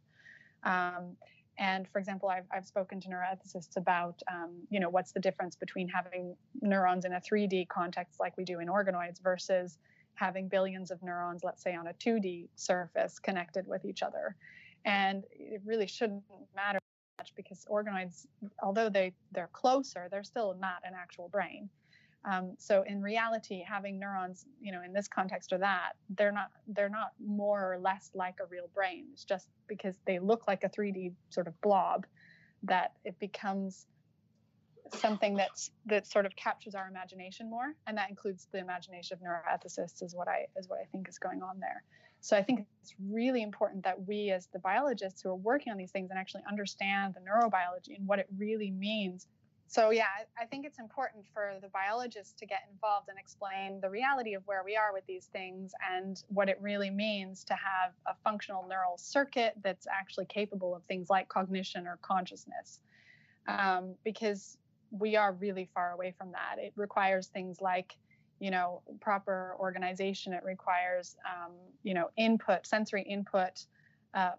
Um, 0.64 1.16
and 1.58 1.88
for 1.88 1.98
example, 1.98 2.28
I've, 2.28 2.44
I've 2.52 2.66
spoken 2.66 3.00
to 3.00 3.08
neuroethicists 3.08 3.76
about, 3.76 4.22
um, 4.30 4.50
you 4.68 4.78
know, 4.78 4.90
what's 4.90 5.12
the 5.12 5.20
difference 5.20 5.56
between 5.56 5.88
having 5.88 6.36
neurons 6.60 7.04
in 7.04 7.14
a 7.14 7.20
3D 7.20 7.68
context 7.68 8.20
like 8.20 8.36
we 8.36 8.44
do 8.44 8.60
in 8.60 8.68
organoids 8.68 9.22
versus 9.22 9.78
having 10.14 10.48
billions 10.48 10.90
of 10.90 11.02
neurons, 11.02 11.44
let's 11.44 11.62
say 11.62 11.74
on 11.74 11.86
a 11.86 11.92
2D 11.94 12.48
surface 12.56 13.18
connected 13.18 13.66
with 13.66 13.84
each 13.84 14.02
other. 14.02 14.36
And 14.84 15.24
it 15.32 15.62
really 15.64 15.86
shouldn't 15.86 16.22
matter 16.54 16.78
much 17.18 17.32
because 17.34 17.66
organoids, 17.70 18.26
although 18.62 18.90
they, 18.90 19.14
they're 19.32 19.50
closer, 19.52 20.08
they're 20.10 20.24
still 20.24 20.56
not 20.60 20.82
an 20.84 20.92
actual 20.94 21.28
brain. 21.28 21.68
Um, 22.26 22.54
so 22.58 22.82
in 22.82 23.00
reality, 23.00 23.62
having 23.66 24.00
neurons, 24.00 24.46
you 24.60 24.72
know, 24.72 24.82
in 24.82 24.92
this 24.92 25.06
context 25.06 25.52
or 25.52 25.58
that, 25.58 25.92
they're 26.10 26.32
not 26.32 26.50
they're 26.66 26.88
not 26.88 27.12
more 27.24 27.72
or 27.72 27.78
less 27.78 28.10
like 28.14 28.34
a 28.42 28.46
real 28.46 28.68
brain. 28.74 29.06
It's 29.12 29.24
just 29.24 29.48
because 29.68 29.94
they 30.06 30.18
look 30.18 30.48
like 30.48 30.64
a 30.64 30.68
3D 30.68 31.12
sort 31.30 31.46
of 31.46 31.58
blob 31.60 32.04
that 32.64 32.92
it 33.04 33.16
becomes 33.20 33.86
something 34.92 35.34
that's 35.34 35.70
that 35.86 36.06
sort 36.06 36.26
of 36.26 36.34
captures 36.34 36.74
our 36.74 36.88
imagination 36.88 37.48
more, 37.48 37.74
and 37.86 37.96
that 37.96 38.10
includes 38.10 38.48
the 38.50 38.58
imagination 38.58 39.16
of 39.16 39.22
neuroethicists 39.22 40.02
is 40.02 40.12
what 40.12 40.26
I 40.26 40.46
is 40.56 40.68
what 40.68 40.80
I 40.80 40.84
think 40.90 41.08
is 41.08 41.18
going 41.18 41.42
on 41.42 41.60
there. 41.60 41.84
So 42.20 42.36
I 42.36 42.42
think 42.42 42.66
it's 42.82 42.94
really 43.08 43.42
important 43.42 43.84
that 43.84 44.04
we, 44.04 44.30
as 44.30 44.48
the 44.52 44.58
biologists 44.58 45.22
who 45.22 45.28
are 45.28 45.36
working 45.36 45.70
on 45.70 45.78
these 45.78 45.92
things, 45.92 46.10
and 46.10 46.18
actually 46.18 46.42
understand 46.48 47.14
the 47.14 47.20
neurobiology 47.20 47.96
and 47.96 48.08
what 48.08 48.18
it 48.18 48.26
really 48.36 48.72
means 48.72 49.28
so 49.66 49.90
yeah 49.90 50.04
i 50.40 50.44
think 50.44 50.64
it's 50.64 50.78
important 50.78 51.24
for 51.32 51.54
the 51.60 51.68
biologists 51.68 52.32
to 52.38 52.46
get 52.46 52.60
involved 52.72 53.08
and 53.08 53.18
explain 53.18 53.80
the 53.80 53.90
reality 53.90 54.34
of 54.34 54.42
where 54.46 54.62
we 54.64 54.76
are 54.76 54.92
with 54.92 55.04
these 55.06 55.26
things 55.26 55.72
and 55.94 56.22
what 56.28 56.48
it 56.48 56.58
really 56.60 56.90
means 56.90 57.44
to 57.44 57.54
have 57.54 57.92
a 58.06 58.14
functional 58.24 58.66
neural 58.68 58.96
circuit 58.96 59.54
that's 59.62 59.86
actually 59.86 60.26
capable 60.26 60.74
of 60.74 60.82
things 60.84 61.10
like 61.10 61.28
cognition 61.28 61.86
or 61.86 61.98
consciousness. 62.02 62.80
Um, 63.48 63.94
because 64.04 64.58
we 64.90 65.16
are 65.16 65.32
really 65.32 65.68
far 65.74 65.92
away 65.92 66.14
from 66.16 66.32
that. 66.32 66.58
It 66.58 66.72
requires 66.76 67.28
things 67.28 67.60
like 67.60 67.96
you 68.38 68.50
know 68.50 68.82
proper 69.00 69.56
organization. 69.58 70.32
It 70.32 70.44
requires 70.44 71.16
um, 71.24 71.52
you 71.82 71.94
know 71.94 72.10
input 72.16 72.66
sensory 72.66 73.02
input 73.02 73.66
uh, 74.14 74.32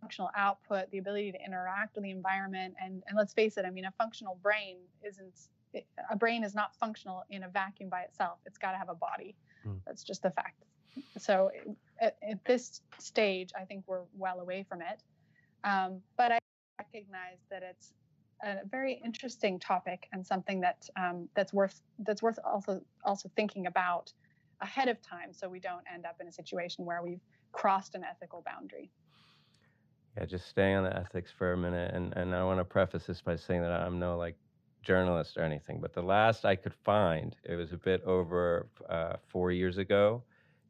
functional 0.00 0.30
output, 0.36 0.90
the 0.90 0.98
ability 0.98 1.32
to 1.32 1.44
interact 1.44 1.94
with 1.94 2.04
the 2.04 2.10
environment. 2.10 2.74
And, 2.82 3.02
and 3.06 3.16
let's 3.16 3.32
face 3.32 3.56
it, 3.56 3.64
I 3.64 3.70
mean, 3.70 3.84
a 3.84 3.92
functional 3.92 4.38
brain 4.42 4.78
isn't, 5.06 5.48
a 6.10 6.16
brain 6.16 6.44
is 6.44 6.54
not 6.54 6.74
functional 6.76 7.24
in 7.30 7.44
a 7.44 7.48
vacuum 7.48 7.88
by 7.88 8.02
itself. 8.02 8.38
It's 8.46 8.58
got 8.58 8.72
to 8.72 8.78
have 8.78 8.88
a 8.88 8.94
body. 8.94 9.36
Mm. 9.66 9.80
That's 9.86 10.02
just 10.02 10.24
a 10.24 10.30
fact. 10.30 10.64
So 11.18 11.50
at, 12.00 12.16
at, 12.28 12.44
this 12.44 12.80
stage, 12.98 13.50
I 13.58 13.64
think 13.64 13.84
we're 13.86 14.02
well 14.16 14.40
away 14.40 14.64
from 14.68 14.80
it. 14.82 15.02
Um, 15.62 16.00
but 16.16 16.32
I 16.32 16.38
recognize 16.78 17.38
that 17.50 17.62
it's 17.62 17.92
a 18.42 18.66
very 18.68 19.00
interesting 19.04 19.58
topic 19.58 20.08
and 20.12 20.26
something 20.26 20.60
that 20.60 20.88
um, 20.98 21.28
that's 21.34 21.52
worth 21.52 21.82
that's 22.00 22.22
worth 22.22 22.38
also 22.44 22.80
also 23.04 23.30
thinking 23.36 23.66
about 23.66 24.12
ahead 24.60 24.88
of 24.88 25.00
time, 25.02 25.32
so 25.32 25.48
we 25.48 25.60
don't 25.60 25.84
end 25.92 26.06
up 26.06 26.16
in 26.20 26.28
a 26.28 26.32
situation 26.32 26.84
where 26.84 27.02
we've 27.02 27.20
crossed 27.52 27.94
an 27.94 28.04
ethical 28.04 28.42
boundary. 28.44 28.90
Yeah, 30.16 30.24
just 30.24 30.48
staying 30.48 30.76
on 30.76 30.84
the 30.84 30.96
ethics 30.96 31.30
for 31.30 31.52
a 31.52 31.56
minute, 31.56 31.94
and, 31.94 32.12
and 32.16 32.34
I 32.34 32.42
want 32.42 32.58
to 32.58 32.64
preface 32.64 33.06
this 33.06 33.22
by 33.22 33.36
saying 33.36 33.62
that 33.62 33.70
I'm 33.70 33.98
no 33.98 34.16
like 34.16 34.36
journalist 34.82 35.36
or 35.36 35.42
anything, 35.42 35.80
but 35.80 35.92
the 35.92 36.02
last 36.02 36.44
I 36.44 36.56
could 36.56 36.74
find, 36.84 37.36
it 37.44 37.54
was 37.54 37.72
a 37.72 37.76
bit 37.76 38.02
over 38.04 38.68
uh, 38.88 39.16
four 39.28 39.52
years 39.52 39.78
ago, 39.78 40.24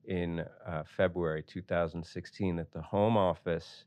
in 0.07 0.45
uh, 0.67 0.83
February 0.97 1.43
2016, 1.43 2.57
that 2.57 2.73
the 2.73 2.83
Home 2.83 3.17
Office 3.17 3.85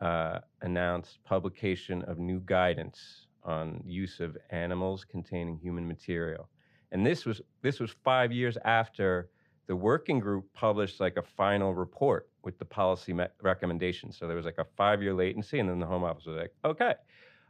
uh, 0.00 0.38
announced 0.62 1.18
publication 1.24 2.02
of 2.02 2.18
new 2.18 2.40
guidance 2.40 3.26
on 3.42 3.82
use 3.84 4.20
of 4.20 4.36
animals 4.50 5.04
containing 5.04 5.58
human 5.58 5.86
material, 5.86 6.48
and 6.92 7.04
this 7.06 7.26
was 7.26 7.42
this 7.62 7.78
was 7.78 7.90
five 8.04 8.32
years 8.32 8.56
after 8.64 9.30
the 9.66 9.76
working 9.76 10.18
group 10.18 10.50
published 10.54 10.98
like 10.98 11.16
a 11.18 11.22
final 11.22 11.74
report 11.74 12.30
with 12.48 12.58
the 12.58 12.64
policy 12.64 13.12
me- 13.12 13.26
recommendations. 13.42 14.16
So 14.16 14.26
there 14.26 14.34
was 14.34 14.46
like 14.46 14.56
a 14.56 14.64
five 14.74 15.02
year 15.02 15.12
latency, 15.12 15.58
and 15.58 15.68
then 15.68 15.78
the 15.78 15.84
Home 15.84 16.02
Office 16.02 16.24
was 16.24 16.38
like, 16.38 16.54
okay. 16.64 16.94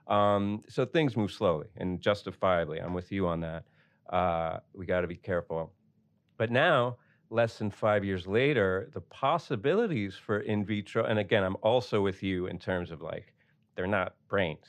Um, 0.09 0.61
so 0.69 0.85
things 0.85 1.17
move 1.17 1.31
slowly 1.31 1.69
and 1.77 2.01
justifiably. 2.01 2.81
I'm 2.81 2.95
with 2.95 3.13
you 3.13 3.29
on 3.29 3.39
that. 3.43 3.63
Uh, 4.13 4.59
we 4.75 4.87
got 4.87 5.03
to 5.03 5.07
be 5.07 5.15
careful. 5.15 5.73
But 6.37 6.51
now, 6.51 6.97
less 7.31 7.59
than 7.59 7.71
five 7.71 8.05
years 8.05 8.27
later, 8.27 8.91
the 8.93 9.01
possibilities 9.03 10.17
for 10.17 10.41
in 10.41 10.65
vitro, 10.65 11.05
and 11.05 11.21
again, 11.21 11.45
I'm 11.45 11.59
also 11.63 12.03
with 12.03 12.21
you 12.25 12.47
in 12.49 12.59
terms 12.59 12.91
of 12.91 13.01
like, 13.01 13.33
they're 13.77 13.87
not 13.87 14.17
brains. 14.29 14.67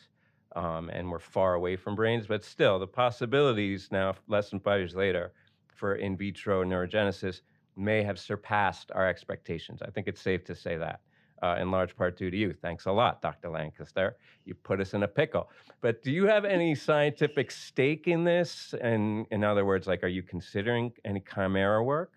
Um, 0.56 0.90
and 0.90 1.10
we're 1.10 1.18
far 1.38 1.56
away 1.56 1.76
from 1.76 1.96
brains, 1.96 2.28
but 2.28 2.44
still, 2.44 2.78
the 2.78 2.86
possibilities 3.04 3.90
now, 3.92 4.14
less 4.28 4.52
than 4.52 4.60
five 4.60 4.80
years 4.80 4.96
later, 4.96 5.32
for 5.74 5.96
in 5.96 6.16
vitro 6.16 6.64
neurogenesis 6.64 7.42
may 7.80 8.04
have 8.04 8.20
surpassed 8.20 8.92
our 8.94 9.08
expectations. 9.08 9.82
I 9.82 9.90
think 9.90 10.08
it's 10.08 10.22
safe 10.22 10.44
to 10.46 10.56
say 10.56 10.78
that. 10.78 11.02
Uh, 11.42 11.56
in 11.62 11.72
large 11.72 11.96
part 11.96 12.18
due 12.18 12.30
to 12.30 12.36
you. 12.36 12.52
Thanks 12.52 12.86
a 12.86 12.92
lot, 12.92 13.22
Dr. 13.22 13.50
Lancaster. 13.50 14.18
You 14.44 14.54
put 14.56 14.82
us 14.82 14.94
in 14.94 15.04
a 15.04 15.08
pickle. 15.08 15.50
But 15.80 16.04
do 16.04 16.12
you 16.12 16.26
have 16.26 16.44
any 16.44 16.76
scientific 16.76 17.50
stake 17.50 18.10
in 18.10 18.26
this? 18.26 18.76
And 18.82 19.26
in 19.32 19.46
other 19.46 19.64
words, 19.64 19.88
like, 19.88 20.04
are 20.04 20.10
you 20.10 20.22
considering 20.22 20.92
any 21.06 21.22
chimera 21.34 21.82
work, 21.82 22.12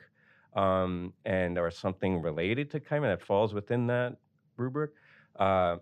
um, 0.56 1.12
and 1.24 1.56
or 1.56 1.70
something 1.70 2.20
related 2.20 2.68
to 2.72 2.80
chimera 2.80 3.16
that 3.16 3.24
falls 3.24 3.54
within 3.54 3.86
that 3.86 4.16
rubric? 4.56 4.90
Uh, 5.38 5.76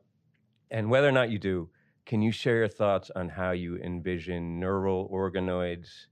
and 0.70 0.90
whether 0.90 1.08
or 1.08 1.12
not 1.12 1.30
you 1.30 1.38
do, 1.38 1.70
can 2.04 2.20
you 2.20 2.32
share 2.32 2.56
your 2.56 2.68
thoughts 2.68 3.10
on 3.16 3.30
how 3.30 3.52
you 3.52 3.76
envision 3.78 4.60
neural 4.60 5.08
organoids 5.08 6.08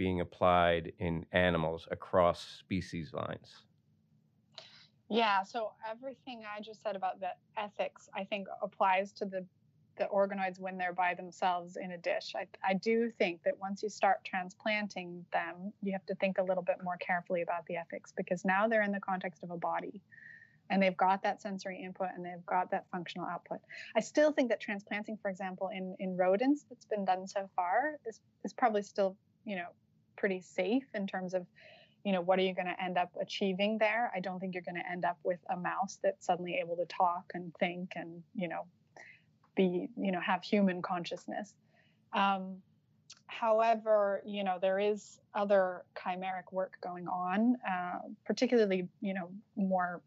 being 0.00 0.22
applied 0.22 0.94
in 0.98 1.26
animals 1.32 1.86
across 1.90 2.40
species 2.58 3.12
lines? 3.12 3.64
Yeah, 5.10 5.42
so 5.42 5.72
everything 5.86 6.40
I 6.56 6.62
just 6.62 6.82
said 6.82 6.96
about 6.96 7.20
the 7.20 7.32
ethics, 7.58 8.08
I 8.16 8.24
think 8.24 8.48
applies 8.62 9.12
to 9.12 9.26
the 9.26 9.44
the 9.98 10.06
organoids 10.06 10.58
when 10.58 10.78
they're 10.78 10.94
by 10.94 11.12
themselves 11.12 11.76
in 11.76 11.90
a 11.90 11.98
dish. 11.98 12.32
I, 12.34 12.46
I 12.66 12.72
do 12.72 13.10
think 13.18 13.42
that 13.42 13.58
once 13.60 13.82
you 13.82 13.90
start 13.90 14.24
transplanting 14.24 15.26
them, 15.30 15.74
you 15.82 15.92
have 15.92 16.06
to 16.06 16.14
think 16.14 16.38
a 16.38 16.42
little 16.42 16.62
bit 16.62 16.76
more 16.82 16.96
carefully 16.96 17.42
about 17.42 17.66
the 17.66 17.76
ethics 17.76 18.10
because 18.16 18.42
now 18.42 18.66
they're 18.66 18.82
in 18.82 18.92
the 18.92 19.00
context 19.00 19.42
of 19.42 19.50
a 19.50 19.58
body 19.58 20.00
and 20.70 20.82
they've 20.82 20.96
got 20.96 21.22
that 21.24 21.42
sensory 21.42 21.82
input 21.82 22.08
and 22.16 22.24
they've 22.24 22.46
got 22.46 22.70
that 22.70 22.86
functional 22.90 23.26
output. 23.26 23.58
I 23.94 24.00
still 24.00 24.32
think 24.32 24.48
that 24.48 24.60
transplanting, 24.60 25.18
for 25.20 25.30
example, 25.30 25.68
in, 25.68 25.94
in 25.98 26.16
rodents 26.16 26.64
that's 26.70 26.86
been 26.86 27.04
done 27.04 27.26
so 27.26 27.50
far 27.54 27.96
is, 28.06 28.20
is 28.42 28.54
probably 28.54 28.80
still, 28.80 29.18
you 29.44 29.56
know, 29.56 29.68
pretty 30.20 30.40
safe 30.40 30.84
in 30.94 31.06
terms 31.06 31.34
of 31.34 31.46
you 32.04 32.12
know 32.12 32.20
what 32.20 32.38
are 32.38 32.42
you 32.42 32.54
going 32.54 32.66
to 32.66 32.82
end 32.82 32.96
up 32.96 33.10
achieving 33.20 33.78
there 33.78 34.12
i 34.14 34.20
don't 34.20 34.38
think 34.38 34.54
you're 34.54 34.62
going 34.62 34.80
to 34.80 34.90
end 34.90 35.04
up 35.04 35.18
with 35.24 35.40
a 35.52 35.56
mouse 35.56 35.98
that's 36.02 36.24
suddenly 36.24 36.58
able 36.62 36.76
to 36.76 36.86
talk 36.86 37.24
and 37.34 37.52
think 37.58 37.90
and 37.96 38.22
you 38.34 38.48
know 38.48 38.62
be 39.56 39.88
you 39.96 40.12
know 40.12 40.20
have 40.20 40.42
human 40.44 40.80
consciousness 40.82 41.54
um, 42.12 42.56
however, 43.26 44.22
you 44.24 44.44
know, 44.44 44.58
there 44.60 44.78
is 44.78 45.20
other 45.34 45.84
chimeric 45.96 46.52
work 46.52 46.74
going 46.82 47.06
on, 47.08 47.56
uh, 47.68 47.98
particularly, 48.26 48.88
you 49.00 49.14
know, 49.14 49.30
more 49.56 50.02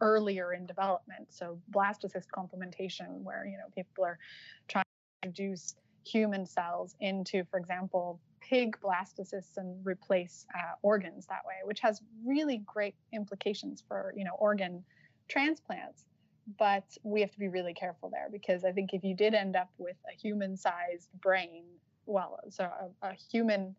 earlier 0.00 0.52
in 0.54 0.66
development. 0.66 1.26
So 1.28 1.58
blastocyst 1.70 2.26
complementation, 2.36 3.22
where, 3.22 3.46
you 3.46 3.56
know, 3.56 3.64
people 3.74 4.04
are 4.04 4.18
trying 4.68 4.84
to 5.22 5.28
induce 5.28 5.76
human 6.06 6.46
cells 6.46 6.96
into, 7.00 7.44
for 7.50 7.58
example, 7.58 8.20
pig 8.48 8.76
blastocysts 8.82 9.56
and 9.56 9.84
replace 9.84 10.46
uh, 10.54 10.74
organs 10.82 11.26
that 11.26 11.44
way, 11.46 11.54
which 11.64 11.80
has 11.80 12.02
really 12.24 12.58
great 12.66 12.94
implications 13.12 13.82
for, 13.86 14.12
you 14.16 14.24
know, 14.24 14.36
organ 14.38 14.84
transplants 15.28 16.04
but 16.58 16.84
we 17.02 17.20
have 17.20 17.30
to 17.30 17.38
be 17.38 17.48
really 17.48 17.72
careful 17.72 18.10
there 18.10 18.28
because 18.30 18.64
I 18.64 18.72
think 18.72 18.92
if 18.92 19.02
you 19.02 19.14
did 19.16 19.32
end 19.32 19.56
up 19.56 19.70
with 19.78 19.96
a 20.12 20.14
human 20.14 20.56
sized 20.56 21.08
brain 21.22 21.64
well, 22.06 22.38
so 22.50 22.64
a, 22.64 23.08
a 23.08 23.14
human 23.32 23.74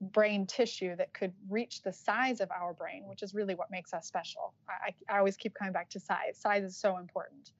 brain 0.00 0.46
tissue 0.46 0.96
that 0.96 1.12
could 1.12 1.32
reach 1.48 1.82
the 1.82 1.92
size 1.92 2.40
of 2.40 2.50
our 2.50 2.72
brain, 2.72 3.02
which 3.06 3.22
is 3.22 3.34
really 3.34 3.54
what 3.54 3.70
makes 3.70 3.92
us 3.92 4.06
special. 4.06 4.54
I, 4.68 4.94
I, 5.12 5.18
always 5.18 5.36
keep 5.36 5.52
coming 5.54 5.74
back 5.74 5.90
to 5.90 6.00
size. 6.00 6.38
Size 6.38 6.62
is 6.62 6.76
so 6.76 6.96
important. 6.96 7.50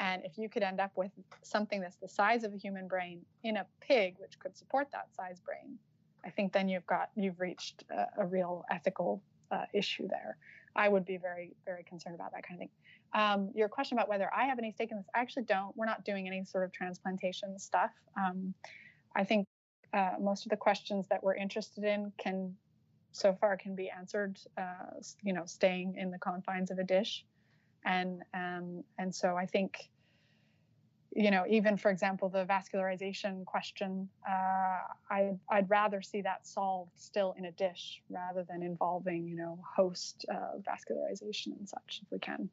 And 0.00 0.24
if 0.24 0.38
you 0.38 0.48
could 0.48 0.62
end 0.62 0.80
up 0.80 0.92
with 0.96 1.12
something 1.42 1.80
that's 1.80 1.96
the 1.96 2.08
size 2.08 2.42
of 2.42 2.54
a 2.54 2.56
human 2.56 2.88
brain 2.88 3.20
in 3.44 3.58
a 3.58 3.66
pig, 3.80 4.16
which 4.18 4.38
could 4.38 4.56
support 4.56 4.88
that 4.92 5.14
size 5.14 5.40
brain, 5.40 5.78
I 6.24 6.30
think 6.30 6.52
then 6.52 6.68
you've 6.68 6.86
got 6.86 7.10
you've 7.14 7.38
reached 7.38 7.84
a, 7.90 8.22
a 8.22 8.26
real 8.26 8.64
ethical 8.70 9.22
uh, 9.50 9.66
issue 9.74 10.08
there. 10.08 10.36
I 10.74 10.88
would 10.88 11.04
be 11.04 11.18
very 11.18 11.52
very 11.64 11.84
concerned 11.84 12.14
about 12.14 12.32
that 12.32 12.46
kind 12.46 12.56
of 12.56 12.60
thing. 12.60 12.70
Um, 13.12 13.50
your 13.54 13.68
question 13.68 13.98
about 13.98 14.08
whether 14.08 14.30
I 14.34 14.44
have 14.44 14.58
any 14.58 14.72
stake 14.72 14.90
in 14.90 14.96
this, 14.96 15.06
I 15.14 15.20
actually 15.20 15.44
don't. 15.44 15.76
We're 15.76 15.86
not 15.86 16.04
doing 16.04 16.26
any 16.26 16.44
sort 16.44 16.64
of 16.64 16.72
transplantation 16.72 17.58
stuff. 17.58 17.90
Um, 18.16 18.54
I 19.14 19.24
think 19.24 19.46
uh, 19.92 20.12
most 20.20 20.46
of 20.46 20.50
the 20.50 20.56
questions 20.56 21.08
that 21.08 21.22
we're 21.22 21.34
interested 21.34 21.84
in 21.84 22.12
can, 22.16 22.54
so 23.12 23.36
far, 23.40 23.56
can 23.56 23.74
be 23.74 23.90
answered. 23.90 24.38
Uh, 24.56 25.00
you 25.22 25.32
know, 25.32 25.44
staying 25.44 25.96
in 25.96 26.10
the 26.10 26.18
confines 26.18 26.70
of 26.70 26.78
a 26.78 26.84
dish, 26.84 27.24
and 27.84 28.22
um, 28.34 28.84
and 28.98 29.14
so 29.14 29.36
I 29.36 29.46
think, 29.46 29.90
you 31.12 31.30
know, 31.30 31.44
even 31.48 31.76
for 31.76 31.90
example, 31.90 32.28
the 32.28 32.44
vascularization 32.44 33.44
question, 33.44 34.08
uh, 34.28 34.78
I 35.10 35.32
I'd 35.50 35.68
rather 35.68 36.02
see 36.02 36.22
that 36.22 36.46
solved 36.46 36.92
still 36.96 37.34
in 37.38 37.46
a 37.46 37.52
dish 37.52 38.02
rather 38.10 38.44
than 38.44 38.62
involving 38.62 39.26
you 39.26 39.36
know 39.36 39.58
host 39.76 40.24
uh, 40.32 40.58
vascularization 40.58 41.58
and 41.58 41.68
such 41.68 42.00
if 42.02 42.10
we 42.10 42.18
can. 42.18 42.48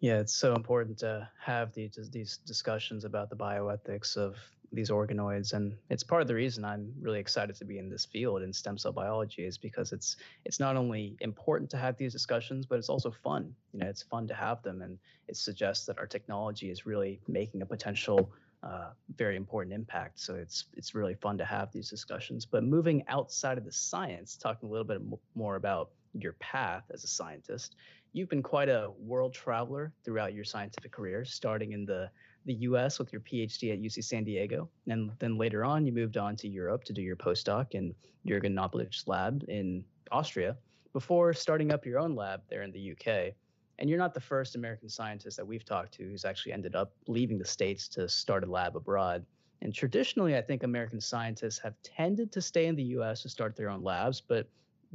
Yeah, 0.00 0.18
it's 0.18 0.34
so 0.34 0.54
important 0.54 0.98
to 0.98 1.28
have 1.42 1.72
these 1.72 2.10
these 2.12 2.38
discussions 2.46 3.04
about 3.04 3.30
the 3.30 3.36
bioethics 3.36 4.16
of 4.16 4.36
these 4.72 4.90
organoids 4.90 5.52
and 5.52 5.74
it's 5.90 6.02
part 6.02 6.22
of 6.22 6.28
the 6.28 6.34
reason 6.34 6.64
i'm 6.64 6.92
really 7.00 7.20
excited 7.20 7.54
to 7.56 7.64
be 7.64 7.78
in 7.78 7.88
this 7.88 8.04
field 8.04 8.42
in 8.42 8.52
stem 8.52 8.76
cell 8.76 8.92
biology 8.92 9.44
is 9.44 9.58
because 9.58 9.92
it's 9.92 10.16
it's 10.44 10.60
not 10.60 10.76
only 10.76 11.16
important 11.20 11.70
to 11.70 11.76
have 11.76 11.96
these 11.96 12.12
discussions 12.12 12.66
but 12.66 12.78
it's 12.78 12.88
also 12.88 13.10
fun. 13.10 13.54
You 13.72 13.80
know 13.80 13.86
it's 13.86 14.02
fun 14.02 14.26
to 14.28 14.34
have 14.34 14.62
them 14.62 14.82
and 14.82 14.98
it 15.28 15.36
suggests 15.36 15.86
that 15.86 15.98
our 15.98 16.06
technology 16.06 16.70
is 16.70 16.86
really 16.86 17.20
making 17.28 17.62
a 17.62 17.66
potential 17.66 18.30
uh, 18.62 18.90
very 19.16 19.36
important 19.36 19.74
impact. 19.74 20.18
So 20.18 20.34
it's 20.34 20.66
it's 20.74 20.94
really 20.94 21.14
fun 21.14 21.38
to 21.38 21.44
have 21.44 21.70
these 21.72 21.90
discussions. 21.90 22.46
But 22.46 22.64
moving 22.64 23.04
outside 23.08 23.58
of 23.58 23.64
the 23.64 23.72
science 23.72 24.36
talking 24.36 24.68
a 24.68 24.72
little 24.72 24.86
bit 24.86 25.02
more 25.34 25.56
about 25.56 25.90
your 26.14 26.32
path 26.34 26.84
as 26.92 27.04
a 27.04 27.08
scientist 27.08 27.76
you've 28.12 28.30
been 28.30 28.42
quite 28.42 28.70
a 28.70 28.90
world 28.98 29.34
traveler 29.34 29.92
throughout 30.02 30.32
your 30.32 30.44
scientific 30.44 30.90
career 30.90 31.22
starting 31.22 31.72
in 31.72 31.84
the 31.84 32.08
the 32.46 32.54
US 32.54 32.98
with 32.98 33.12
your 33.12 33.20
PhD 33.20 33.72
at 33.72 33.80
UC 33.80 34.02
San 34.04 34.24
Diego. 34.24 34.68
And 34.86 35.10
then 35.18 35.36
later 35.36 35.64
on, 35.64 35.84
you 35.84 35.92
moved 35.92 36.16
on 36.16 36.36
to 36.36 36.48
Europe 36.48 36.84
to 36.84 36.92
do 36.92 37.02
your 37.02 37.16
postdoc 37.16 37.72
in 37.72 37.94
Jürgen 38.26 38.54
Knoblich's 38.54 39.06
lab 39.06 39.44
in 39.48 39.84
Austria 40.12 40.56
before 40.92 41.34
starting 41.34 41.72
up 41.72 41.84
your 41.84 41.98
own 41.98 42.14
lab 42.14 42.40
there 42.48 42.62
in 42.62 42.70
the 42.70 42.92
UK. 42.92 43.34
And 43.78 43.90
you're 43.90 43.98
not 43.98 44.14
the 44.14 44.20
first 44.20 44.54
American 44.54 44.88
scientist 44.88 45.36
that 45.36 45.46
we've 45.46 45.64
talked 45.64 45.92
to 45.94 46.04
who's 46.04 46.24
actually 46.24 46.52
ended 46.52 46.74
up 46.74 46.92
leaving 47.08 47.38
the 47.38 47.44
States 47.44 47.88
to 47.88 48.08
start 48.08 48.44
a 48.44 48.50
lab 48.50 48.76
abroad. 48.76 49.26
And 49.60 49.74
traditionally, 49.74 50.36
I 50.36 50.42
think 50.42 50.62
American 50.62 51.00
scientists 51.00 51.58
have 51.58 51.74
tended 51.82 52.32
to 52.32 52.40
stay 52.40 52.66
in 52.66 52.76
the 52.76 52.84
US 52.84 53.22
to 53.22 53.28
start 53.28 53.56
their 53.56 53.68
own 53.68 53.82
labs, 53.82 54.20
but 54.20 54.48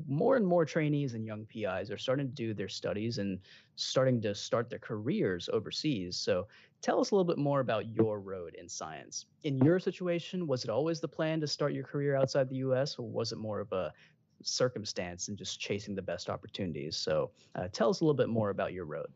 more 0.08 0.38
and 0.38 0.48
more 0.48 0.66
trainees 0.66 1.14
and 1.14 1.26
young 1.26 1.46
PIs 1.46 1.92
are 1.92 1.98
starting 1.98 2.28
to 2.28 2.34
do 2.34 2.54
their 2.54 2.70
studies 2.70 3.18
and 3.18 3.40
starting 3.76 4.22
to 4.22 4.34
start 4.34 4.70
their 4.70 4.80
careers 4.80 5.50
overseas. 5.52 6.18
So 6.18 6.48
tell 6.82 7.00
us 7.00 7.12
a 7.12 7.16
little 7.16 7.26
bit 7.26 7.38
more 7.38 7.60
about 7.60 7.96
your 7.96 8.20
road 8.20 8.56
in 8.60 8.68
science. 8.68 9.26
In 9.44 9.58
your 9.60 9.80
situation, 9.80 10.48
was 10.48 10.64
it 10.64 10.70
always 10.70 11.00
the 11.00 11.08
plan 11.08 11.40
to 11.42 11.48
start 11.48 11.74
your 11.74 11.84
career 11.84 12.16
outside 12.16 12.50
the 12.50 12.58
US, 12.58 12.98
or 12.98 13.08
was 13.08 13.32
it 13.32 13.38
more 13.38 13.60
of 13.60 13.72
a 13.72 13.94
circumstance 14.44 15.28
and 15.28 15.38
just 15.38 15.60
chasing 15.60 15.96
the 15.96 16.02
best 16.02 16.30
opportunities? 16.30 16.98
So 16.98 17.32
uh, 17.56 17.68
tell 17.72 17.90
us 17.90 18.02
a 18.02 18.04
little 18.04 18.16
bit 18.16 18.30
more 18.30 18.50
about 18.50 18.74
your 18.74 18.86
road. 18.86 19.08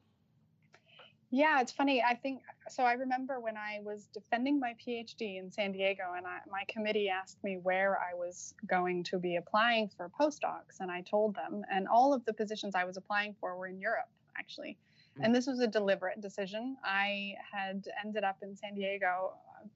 Yeah, 1.31 1.59
it's 1.59 1.71
funny. 1.71 2.03
I 2.03 2.15
think 2.15 2.43
so. 2.69 2.83
I 2.83 2.93
remember 2.93 3.39
when 3.39 3.57
I 3.57 3.79
was 3.83 4.07
defending 4.13 4.59
my 4.59 4.73
PhD 4.73 5.39
in 5.39 5.51
San 5.51 5.71
Diego, 5.71 6.03
and 6.15 6.25
I, 6.25 6.37
my 6.49 6.63
committee 6.69 7.09
asked 7.09 7.43
me 7.43 7.57
where 7.61 7.99
I 7.99 8.13
was 8.13 8.53
going 8.67 9.03
to 9.05 9.17
be 9.17 9.35
applying 9.37 9.89
for 9.89 10.09
postdocs, 10.19 10.79
and 10.79 10.91
I 10.91 11.01
told 11.01 11.35
them, 11.35 11.63
and 11.69 11.87
all 11.87 12.13
of 12.13 12.23
the 12.25 12.33
positions 12.33 12.75
I 12.75 12.85
was 12.85 12.95
applying 12.95 13.35
for 13.39 13.57
were 13.57 13.67
in 13.67 13.79
Europe, 13.79 14.07
actually. 14.37 14.77
And 15.21 15.33
this 15.33 15.47
was 15.47 15.59
a 15.59 15.67
deliberate 15.67 16.21
decision. 16.21 16.77
I 16.83 17.35
had 17.51 17.87
ended 18.03 18.23
up 18.23 18.37
in 18.41 18.55
San 18.55 18.75
Diego. 18.75 19.33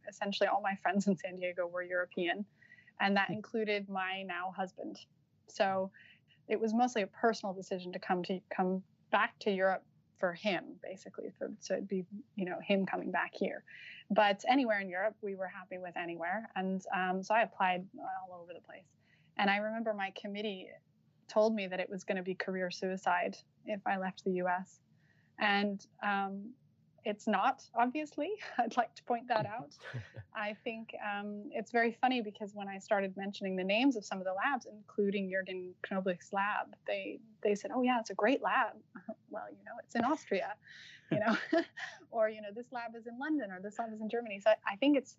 Essentially, 0.07 0.47
all 0.47 0.61
my 0.61 0.75
friends 0.75 1.07
in 1.07 1.15
San 1.17 1.37
Diego 1.37 1.65
were 1.65 1.81
European, 1.81 2.45
and 2.99 3.15
that 3.15 3.27
hmm. 3.27 3.33
included 3.33 3.87
my 3.89 4.23
now 4.23 4.53
husband. 4.55 4.99
So 5.47 5.91
it 6.47 6.59
was 6.59 6.73
mostly 6.73 7.03
a 7.03 7.07
personal 7.07 7.53
decision 7.53 7.91
to 7.93 7.99
come 7.99 8.23
to 8.23 8.39
come 8.49 8.83
back 9.11 9.37
to 9.39 9.51
Europe 9.51 9.83
for 10.19 10.33
him, 10.33 10.63
basically. 10.83 11.31
For, 11.37 11.49
so 11.59 11.75
it'd 11.75 11.87
be 11.87 12.05
you 12.35 12.45
know 12.45 12.59
him 12.61 12.85
coming 12.85 13.11
back 13.11 13.31
here. 13.33 13.63
But 14.11 14.43
anywhere 14.49 14.81
in 14.81 14.89
Europe, 14.89 15.15
we 15.21 15.35
were 15.35 15.47
happy 15.47 15.77
with 15.77 15.95
anywhere, 15.95 16.49
and 16.55 16.83
um, 16.93 17.23
so 17.23 17.33
I 17.33 17.43
applied 17.43 17.85
all 17.97 18.41
over 18.41 18.53
the 18.53 18.61
place. 18.61 18.83
And 19.37 19.49
I 19.49 19.57
remember 19.57 19.93
my 19.93 20.11
committee 20.21 20.67
told 21.29 21.55
me 21.55 21.67
that 21.67 21.79
it 21.79 21.89
was 21.89 22.03
going 22.03 22.17
to 22.17 22.23
be 22.23 22.35
career 22.35 22.69
suicide 22.69 23.37
if 23.65 23.79
I 23.85 23.97
left 23.97 24.23
the 24.25 24.31
U.S. 24.31 24.79
And 25.39 25.85
um, 26.03 26.51
it's 27.05 27.27
not, 27.27 27.63
obviously. 27.75 28.31
I'd 28.57 28.77
like 28.77 28.93
to 28.95 29.03
point 29.03 29.27
that 29.27 29.45
out. 29.45 29.75
I 30.35 30.55
think 30.63 30.93
um, 31.03 31.49
it's 31.51 31.71
very 31.71 31.97
funny 31.99 32.21
because 32.21 32.53
when 32.53 32.67
I 32.67 32.77
started 32.77 33.15
mentioning 33.17 33.55
the 33.55 33.63
names 33.63 33.95
of 33.95 34.05
some 34.05 34.19
of 34.19 34.25
the 34.25 34.33
labs, 34.33 34.67
including 34.71 35.29
Jürgen 35.29 35.71
Knoblich's 35.89 36.31
lab, 36.31 36.75
they, 36.87 37.19
they 37.43 37.55
said, 37.55 37.71
oh, 37.73 37.81
yeah, 37.81 37.99
it's 37.99 38.09
a 38.09 38.15
great 38.15 38.41
lab. 38.41 38.73
well, 39.29 39.45
you 39.49 39.63
know, 39.65 39.71
it's 39.83 39.95
in 39.95 40.03
Austria, 40.03 40.53
you 41.11 41.19
know, 41.19 41.35
or, 42.11 42.29
you 42.29 42.41
know, 42.41 42.49
this 42.55 42.67
lab 42.71 42.95
is 42.95 43.07
in 43.07 43.17
London 43.19 43.51
or 43.51 43.59
this 43.61 43.79
lab 43.79 43.93
is 43.93 44.01
in 44.01 44.09
Germany. 44.09 44.39
So 44.43 44.51
I 44.67 44.75
think 44.75 44.97
it's, 44.97 45.17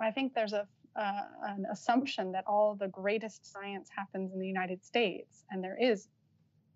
I 0.00 0.10
think 0.10 0.34
there's 0.34 0.52
a, 0.52 0.66
uh, 0.96 1.22
an 1.44 1.66
assumption 1.70 2.32
that 2.32 2.44
all 2.46 2.74
the 2.74 2.88
greatest 2.88 3.50
science 3.50 3.88
happens 3.94 4.32
in 4.32 4.38
the 4.38 4.46
United 4.46 4.84
States. 4.84 5.44
And 5.50 5.62
there 5.62 5.76
is, 5.80 6.08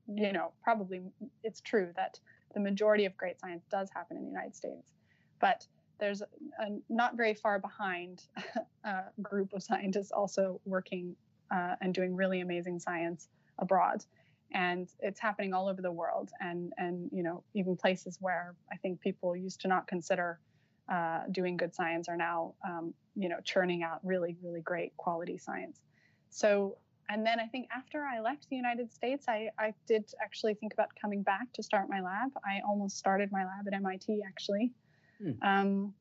you 0.08 0.32
know, 0.32 0.52
probably 0.62 1.02
it's 1.42 1.60
true 1.60 1.92
that 1.96 2.18
the 2.56 2.60
majority 2.60 3.04
of 3.04 3.14
great 3.18 3.38
science 3.38 3.66
does 3.70 3.90
happen 3.94 4.16
in 4.16 4.22
the 4.22 4.30
United 4.30 4.56
States. 4.56 4.94
But 5.42 5.66
there's 6.00 6.22
a, 6.22 6.26
a 6.58 6.78
not 6.88 7.14
very 7.14 7.34
far 7.34 7.58
behind 7.58 8.22
a 8.84 9.02
group 9.22 9.52
of 9.52 9.62
scientists 9.62 10.10
also 10.10 10.58
working 10.64 11.14
uh, 11.50 11.74
and 11.82 11.92
doing 11.92 12.16
really 12.16 12.40
amazing 12.40 12.80
science 12.80 13.28
abroad. 13.58 14.02
And 14.52 14.88
it's 15.00 15.20
happening 15.20 15.52
all 15.52 15.68
over 15.68 15.82
the 15.82 15.92
world, 15.92 16.30
and 16.40 16.72
and 16.78 17.10
you 17.12 17.22
know 17.22 17.42
even 17.52 17.76
places 17.76 18.16
where 18.20 18.54
I 18.72 18.76
think 18.76 19.00
people 19.00 19.36
used 19.36 19.60
to 19.62 19.68
not 19.68 19.86
consider 19.86 20.38
uh, 20.88 21.22
doing 21.32 21.56
good 21.58 21.74
science 21.74 22.08
are 22.08 22.16
now 22.16 22.54
um, 22.64 22.94
you 23.16 23.28
know 23.28 23.40
churning 23.44 23.82
out 23.82 23.98
really 24.02 24.36
really 24.42 24.62
great 24.62 24.96
quality 24.96 25.36
science. 25.36 25.80
So 26.30 26.78
and 27.08 27.24
then 27.24 27.38
I 27.38 27.46
think 27.46 27.68
after 27.74 28.02
I 28.02 28.20
left 28.20 28.48
the 28.50 28.56
United 28.56 28.92
States, 28.92 29.26
I, 29.28 29.50
I 29.58 29.74
did 29.86 30.10
actually 30.22 30.54
think 30.54 30.72
about 30.72 30.88
coming 31.00 31.22
back 31.22 31.52
to 31.54 31.62
start 31.62 31.88
my 31.88 32.00
lab. 32.00 32.30
I 32.44 32.60
almost 32.66 32.98
started 32.98 33.30
my 33.30 33.44
lab 33.44 33.66
at 33.66 33.74
MIT 33.74 34.22
actually. 34.26 34.72
Hmm. 35.18 35.30
Um, 35.42 35.94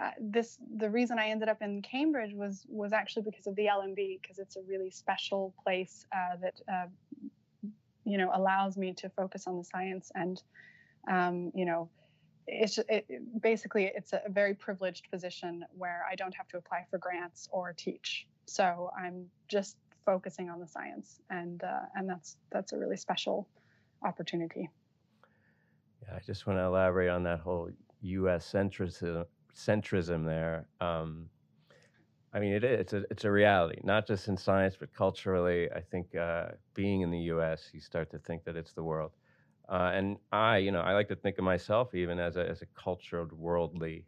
uh, 0.00 0.10
this 0.20 0.58
the 0.76 0.90
reason 0.90 1.18
I 1.18 1.28
ended 1.28 1.48
up 1.48 1.62
in 1.62 1.80
Cambridge 1.82 2.34
was 2.34 2.66
was 2.68 2.92
actually 2.92 3.22
because 3.22 3.46
of 3.46 3.54
the 3.54 3.66
LMB 3.66 4.20
because 4.20 4.38
it's 4.38 4.56
a 4.56 4.62
really 4.62 4.90
special 4.90 5.54
place 5.62 6.04
uh, 6.12 6.36
that 6.40 6.60
uh, 6.72 6.86
you 8.04 8.18
know 8.18 8.30
allows 8.34 8.76
me 8.76 8.92
to 8.94 9.08
focus 9.10 9.46
on 9.46 9.56
the 9.56 9.64
science 9.64 10.10
and 10.14 10.42
um, 11.08 11.52
you 11.54 11.64
know 11.64 11.88
it's 12.46 12.78
it, 12.88 13.06
basically 13.40 13.90
it's 13.94 14.12
a 14.12 14.22
very 14.28 14.54
privileged 14.54 15.10
position 15.10 15.64
where 15.76 16.04
I 16.10 16.16
don't 16.16 16.34
have 16.34 16.48
to 16.48 16.58
apply 16.58 16.86
for 16.90 16.98
grants 16.98 17.48
or 17.52 17.72
teach. 17.72 18.26
So 18.46 18.90
I'm 18.98 19.26
just 19.48 19.76
focusing 20.04 20.50
on 20.50 20.60
the 20.60 20.66
science, 20.66 21.20
and 21.30 21.62
uh, 21.62 21.86
and 21.94 22.08
that's 22.08 22.36
that's 22.50 22.72
a 22.72 22.78
really 22.78 22.96
special 22.96 23.48
opportunity. 24.04 24.68
Yeah, 26.02 26.16
I 26.16 26.20
just 26.20 26.46
want 26.46 26.58
to 26.58 26.64
elaborate 26.64 27.08
on 27.08 27.22
that 27.24 27.40
whole 27.40 27.70
U.S. 28.02 28.50
centrism 28.50 29.24
centrism 29.54 30.26
there. 30.26 30.66
Um, 30.80 31.28
I 32.32 32.40
mean, 32.40 32.52
it, 32.52 32.64
it's 32.64 32.92
a 32.92 33.04
it's 33.10 33.24
a 33.24 33.30
reality, 33.30 33.80
not 33.84 34.06
just 34.06 34.28
in 34.28 34.36
science, 34.36 34.76
but 34.78 34.92
culturally. 34.92 35.70
I 35.70 35.80
think 35.80 36.14
uh, 36.14 36.48
being 36.74 37.02
in 37.02 37.10
the 37.10 37.20
U.S., 37.34 37.70
you 37.72 37.80
start 37.80 38.10
to 38.10 38.18
think 38.18 38.44
that 38.44 38.56
it's 38.56 38.72
the 38.72 38.82
world. 38.82 39.12
Uh, 39.68 39.90
and 39.94 40.18
I, 40.32 40.58
you 40.58 40.72
know, 40.72 40.80
I 40.80 40.92
like 40.92 41.08
to 41.08 41.16
think 41.16 41.38
of 41.38 41.44
myself 41.44 41.94
even 41.94 42.18
as 42.18 42.36
a 42.36 42.48
as 42.48 42.60
a 42.62 42.66
cultured, 42.74 43.32
worldly 43.32 44.04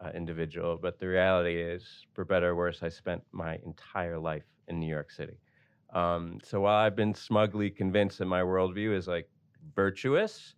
uh, 0.00 0.10
individual. 0.14 0.78
But 0.80 0.98
the 0.98 1.08
reality 1.08 1.60
is, 1.60 2.06
for 2.12 2.24
better 2.24 2.50
or 2.50 2.56
worse, 2.56 2.82
I 2.82 2.88
spent 2.88 3.22
my 3.32 3.58
entire 3.64 4.18
life 4.18 4.44
in 4.68 4.80
New 4.80 4.88
York 4.88 5.10
City. 5.10 5.38
Um, 5.92 6.38
so 6.42 6.60
while 6.60 6.76
I've 6.76 6.96
been 6.96 7.14
smugly 7.14 7.70
convinced 7.70 8.18
that 8.18 8.26
my 8.26 8.40
worldview 8.40 8.96
is 8.96 9.06
like 9.06 9.28
virtuous, 9.76 10.54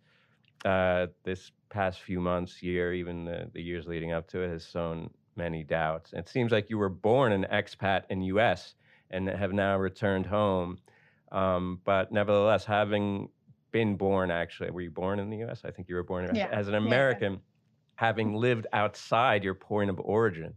uh, 0.65 1.07
this 1.23 1.51
past 1.69 2.01
few 2.01 2.19
months, 2.19 2.63
year, 2.63 2.93
even 2.93 3.25
the, 3.25 3.49
the 3.53 3.61
years 3.61 3.85
leading 3.87 4.11
up 4.11 4.27
to 4.29 4.41
it, 4.41 4.49
has 4.49 4.65
sown 4.65 5.09
many 5.35 5.63
doubts. 5.63 6.13
It 6.13 6.27
seems 6.27 6.51
like 6.51 6.69
you 6.69 6.77
were 6.77 6.89
born 6.89 7.31
an 7.31 7.45
expat 7.51 8.03
in 8.09 8.21
U.S. 8.21 8.75
and 9.11 9.27
have 9.27 9.53
now 9.53 9.77
returned 9.77 10.25
home. 10.25 10.79
Um, 11.31 11.81
but 11.85 12.11
nevertheless, 12.11 12.65
having 12.65 13.29
been 13.71 13.95
born, 13.95 14.31
actually, 14.31 14.71
were 14.71 14.81
you 14.81 14.91
born 14.91 15.19
in 15.19 15.29
the 15.29 15.37
U.S.? 15.37 15.61
I 15.63 15.71
think 15.71 15.89
you 15.89 15.95
were 15.95 16.03
born 16.03 16.33
yeah. 16.33 16.47
as 16.51 16.67
an 16.67 16.75
American, 16.75 17.33
yeah. 17.33 17.39
Having 17.97 18.35
lived 18.35 18.67
outside 18.73 19.43
your 19.43 19.55
point 19.55 19.91
of 19.91 19.99
origin 19.99 20.55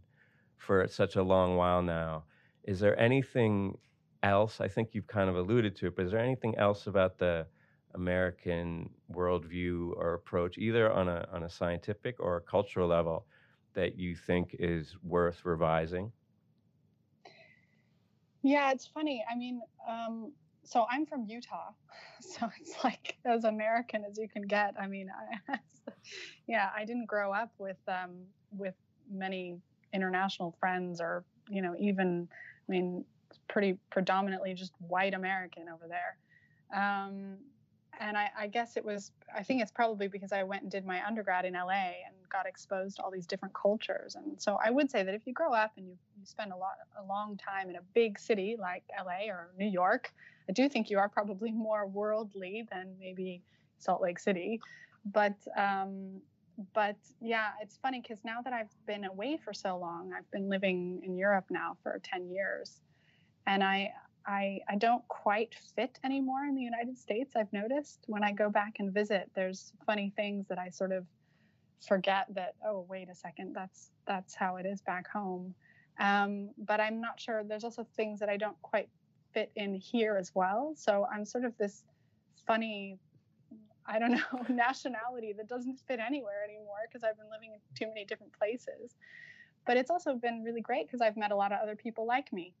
for 0.57 0.87
such 0.87 1.15
a 1.17 1.23
long 1.23 1.57
while 1.57 1.83
now. 1.83 2.25
Is 2.63 2.79
there 2.79 2.99
anything 2.99 3.79
else? 4.23 4.61
I 4.61 4.69
think 4.69 4.93
you've 4.93 5.07
kind 5.07 5.29
of 5.29 5.35
alluded 5.35 5.75
to 5.77 5.87
it, 5.87 5.95
but 5.97 6.05
is 6.05 6.11
there 6.11 6.21
anything 6.21 6.55
else 6.57 6.87
about 6.87 7.17
the 7.19 7.47
American 7.95 8.95
worldview 9.11 9.91
or 9.97 10.13
approach, 10.15 10.57
either 10.57 10.91
on 10.91 11.09
a 11.09 11.27
on 11.31 11.43
a 11.43 11.49
scientific 11.49 12.19
or 12.19 12.37
a 12.37 12.41
cultural 12.41 12.87
level, 12.87 13.27
that 13.73 13.97
you 13.97 14.15
think 14.15 14.55
is 14.59 14.97
worth 15.03 15.45
revising? 15.45 16.13
Yeah, 18.43 18.71
it's 18.71 18.87
funny. 18.87 19.25
I 19.29 19.35
mean, 19.35 19.61
um, 19.87 20.33
so 20.63 20.85
I'm 20.89 21.05
from 21.05 21.25
Utah, 21.27 21.71
so 22.21 22.49
it's 22.59 22.83
like 22.83 23.17
as 23.25 23.43
American 23.43 24.03
as 24.09 24.17
you 24.17 24.27
can 24.27 24.43
get. 24.43 24.75
I 24.79 24.87
mean, 24.87 25.09
I, 25.49 25.57
yeah, 26.47 26.69
I 26.75 26.85
didn't 26.85 27.07
grow 27.07 27.33
up 27.33 27.51
with 27.57 27.77
um, 27.87 28.11
with 28.57 28.75
many 29.09 29.57
international 29.93 30.55
friends, 30.59 31.01
or 31.01 31.23
you 31.49 31.61
know, 31.61 31.75
even 31.79 32.27
I 32.31 32.71
mean, 32.71 33.05
pretty 33.47 33.77
predominantly 33.89 34.53
just 34.53 34.73
white 34.87 35.13
American 35.13 35.65
over 35.69 35.87
there. 35.87 36.17
Um, 36.73 37.37
and 38.01 38.17
I, 38.17 38.29
I, 38.37 38.47
guess 38.47 38.75
it 38.75 38.83
was 38.83 39.11
i 39.33 39.43
think 39.43 39.61
it's 39.61 39.71
probably 39.71 40.07
because 40.07 40.33
i 40.33 40.43
went 40.43 40.63
and 40.63 40.71
did 40.71 40.85
my 40.85 41.05
undergrad 41.05 41.45
in 41.45 41.53
la 41.53 41.69
and 41.69 42.15
got 42.29 42.47
exposed 42.47 42.97
to 42.97 43.03
all 43.03 43.11
these 43.11 43.27
different 43.27 43.53
cultures. 43.53 44.15
And 44.15 44.41
so 44.41 44.57
i 44.63 44.69
would 44.69 44.89
say 44.89 45.03
that 45.03 45.13
if 45.13 45.25
you 45.25 45.33
grow 45.33 45.53
up 45.53 45.71
and 45.77 45.87
you, 45.87 45.97
you 46.19 46.25
spend 46.25 46.51
a 46.51 46.57
lot 46.57 46.73
a 46.99 47.05
long 47.05 47.37
time 47.37 47.69
in 47.69 47.75
a 47.75 47.81
big 47.93 48.19
city 48.19 48.57
like 48.59 48.83
la 49.05 49.29
or 49.29 49.51
new 49.57 49.67
york 49.67 50.11
i 50.49 50.51
do 50.51 50.67
think 50.67 50.89
you 50.89 50.97
are 50.97 51.07
probably 51.07 51.51
more 51.67 51.85
worldly 51.85 52.67
than 52.71 52.95
maybe 52.99 53.41
salt 53.77 54.01
lake 54.01 54.19
city. 54.19 54.59
But 55.05 55.35
um, 55.57 56.21
but 56.73 56.97
yeah 57.19 57.51
it's 57.61 57.77
funny 57.77 58.01
because 58.01 58.19
now 58.23 58.41
that 58.41 58.53
i've 58.53 58.69
been 58.85 59.05
away 59.05 59.39
for 59.43 59.53
so 59.53 59.77
long 59.77 60.11
i've 60.15 60.29
been 60.31 60.47
living 60.47 61.01
in 61.03 61.17
europe 61.17 61.45
now 61.49 61.77
for 61.81 61.99
10 62.03 62.29
years. 62.29 62.81
And 63.47 63.63
i 63.63 63.91
I, 64.25 64.59
I 64.69 64.75
don't 64.75 65.05
quite 65.07 65.55
fit 65.75 65.99
anymore 66.03 66.45
in 66.45 66.55
the 66.55 66.61
United 66.61 66.97
States. 66.97 67.35
I've 67.35 67.51
noticed 67.51 68.03
when 68.07 68.23
I 68.23 68.31
go 68.31 68.49
back 68.49 68.75
and 68.79 68.93
visit, 68.93 69.29
there's 69.35 69.73
funny 69.85 70.11
things 70.15 70.47
that 70.47 70.59
I 70.59 70.69
sort 70.69 70.91
of 70.91 71.05
forget 71.87 72.27
that, 72.35 72.55
oh, 72.65 72.85
wait 72.89 73.09
a 73.09 73.15
second, 73.15 73.53
that's 73.55 73.89
that's 74.05 74.35
how 74.35 74.57
it 74.57 74.65
is 74.65 74.81
back 74.81 75.07
home. 75.07 75.55
Um, 75.99 76.49
but 76.57 76.79
I'm 76.79 77.01
not 77.01 77.19
sure. 77.19 77.43
There's 77.43 77.63
also 77.63 77.85
things 77.95 78.19
that 78.19 78.29
I 78.29 78.37
don't 78.37 78.59
quite 78.61 78.89
fit 79.33 79.51
in 79.55 79.75
here 79.75 80.17
as 80.17 80.31
well. 80.35 80.73
So 80.75 81.07
I'm 81.11 81.25
sort 81.25 81.45
of 81.45 81.57
this 81.57 81.83
funny, 82.45 82.97
I 83.85 83.99
don't 83.99 84.11
know, 84.11 84.45
nationality 84.49 85.33
that 85.37 85.47
doesn't 85.47 85.79
fit 85.87 85.99
anywhere 85.99 86.43
anymore 86.43 86.77
because 86.87 87.03
I've 87.03 87.17
been 87.17 87.29
living 87.31 87.53
in 87.53 87.59
too 87.75 87.87
many 87.87 88.05
different 88.05 88.33
places. 88.37 88.95
But 89.65 89.77
it's 89.77 89.91
also 89.91 90.15
been 90.15 90.43
really 90.43 90.61
great 90.61 90.87
because 90.87 91.01
I've 91.01 91.17
met 91.17 91.31
a 91.31 91.35
lot 91.35 91.51
of 91.51 91.59
other 91.61 91.75
people 91.75 92.05
like 92.05 92.31
me 92.33 92.53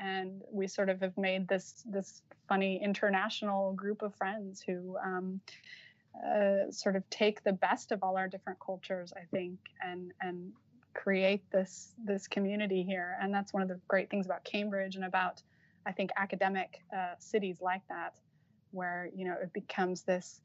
and 0.00 0.42
we 0.50 0.66
sort 0.66 0.88
of 0.88 1.00
have 1.00 1.16
made 1.16 1.46
this 1.48 1.84
this 1.86 2.22
funny 2.48 2.82
international 2.82 3.72
group 3.74 4.02
of 4.02 4.14
friends 4.14 4.60
who 4.60 4.96
um, 5.04 5.40
uh, 6.26 6.70
sort 6.70 6.96
of 6.96 7.08
take 7.10 7.42
the 7.44 7.52
best 7.52 7.92
of 7.92 8.02
all 8.02 8.16
our 8.16 8.28
different 8.28 8.58
cultures, 8.58 9.12
I 9.16 9.24
think, 9.30 9.58
and 9.80 10.12
and 10.20 10.52
create 10.94 11.48
this 11.50 11.92
this 12.04 12.26
community 12.26 12.82
here. 12.82 13.16
And 13.20 13.32
that's 13.32 13.52
one 13.52 13.62
of 13.62 13.68
the 13.68 13.78
great 13.88 14.10
things 14.10 14.26
about 14.26 14.44
Cambridge 14.44 14.96
and 14.96 15.04
about 15.04 15.42
I 15.86 15.92
think 15.92 16.10
academic 16.16 16.82
uh, 16.94 17.14
cities 17.18 17.58
like 17.60 17.82
that, 17.88 18.14
where 18.72 19.10
you 19.14 19.24
know 19.26 19.36
it 19.40 19.52
becomes 19.52 20.02
this 20.02 20.40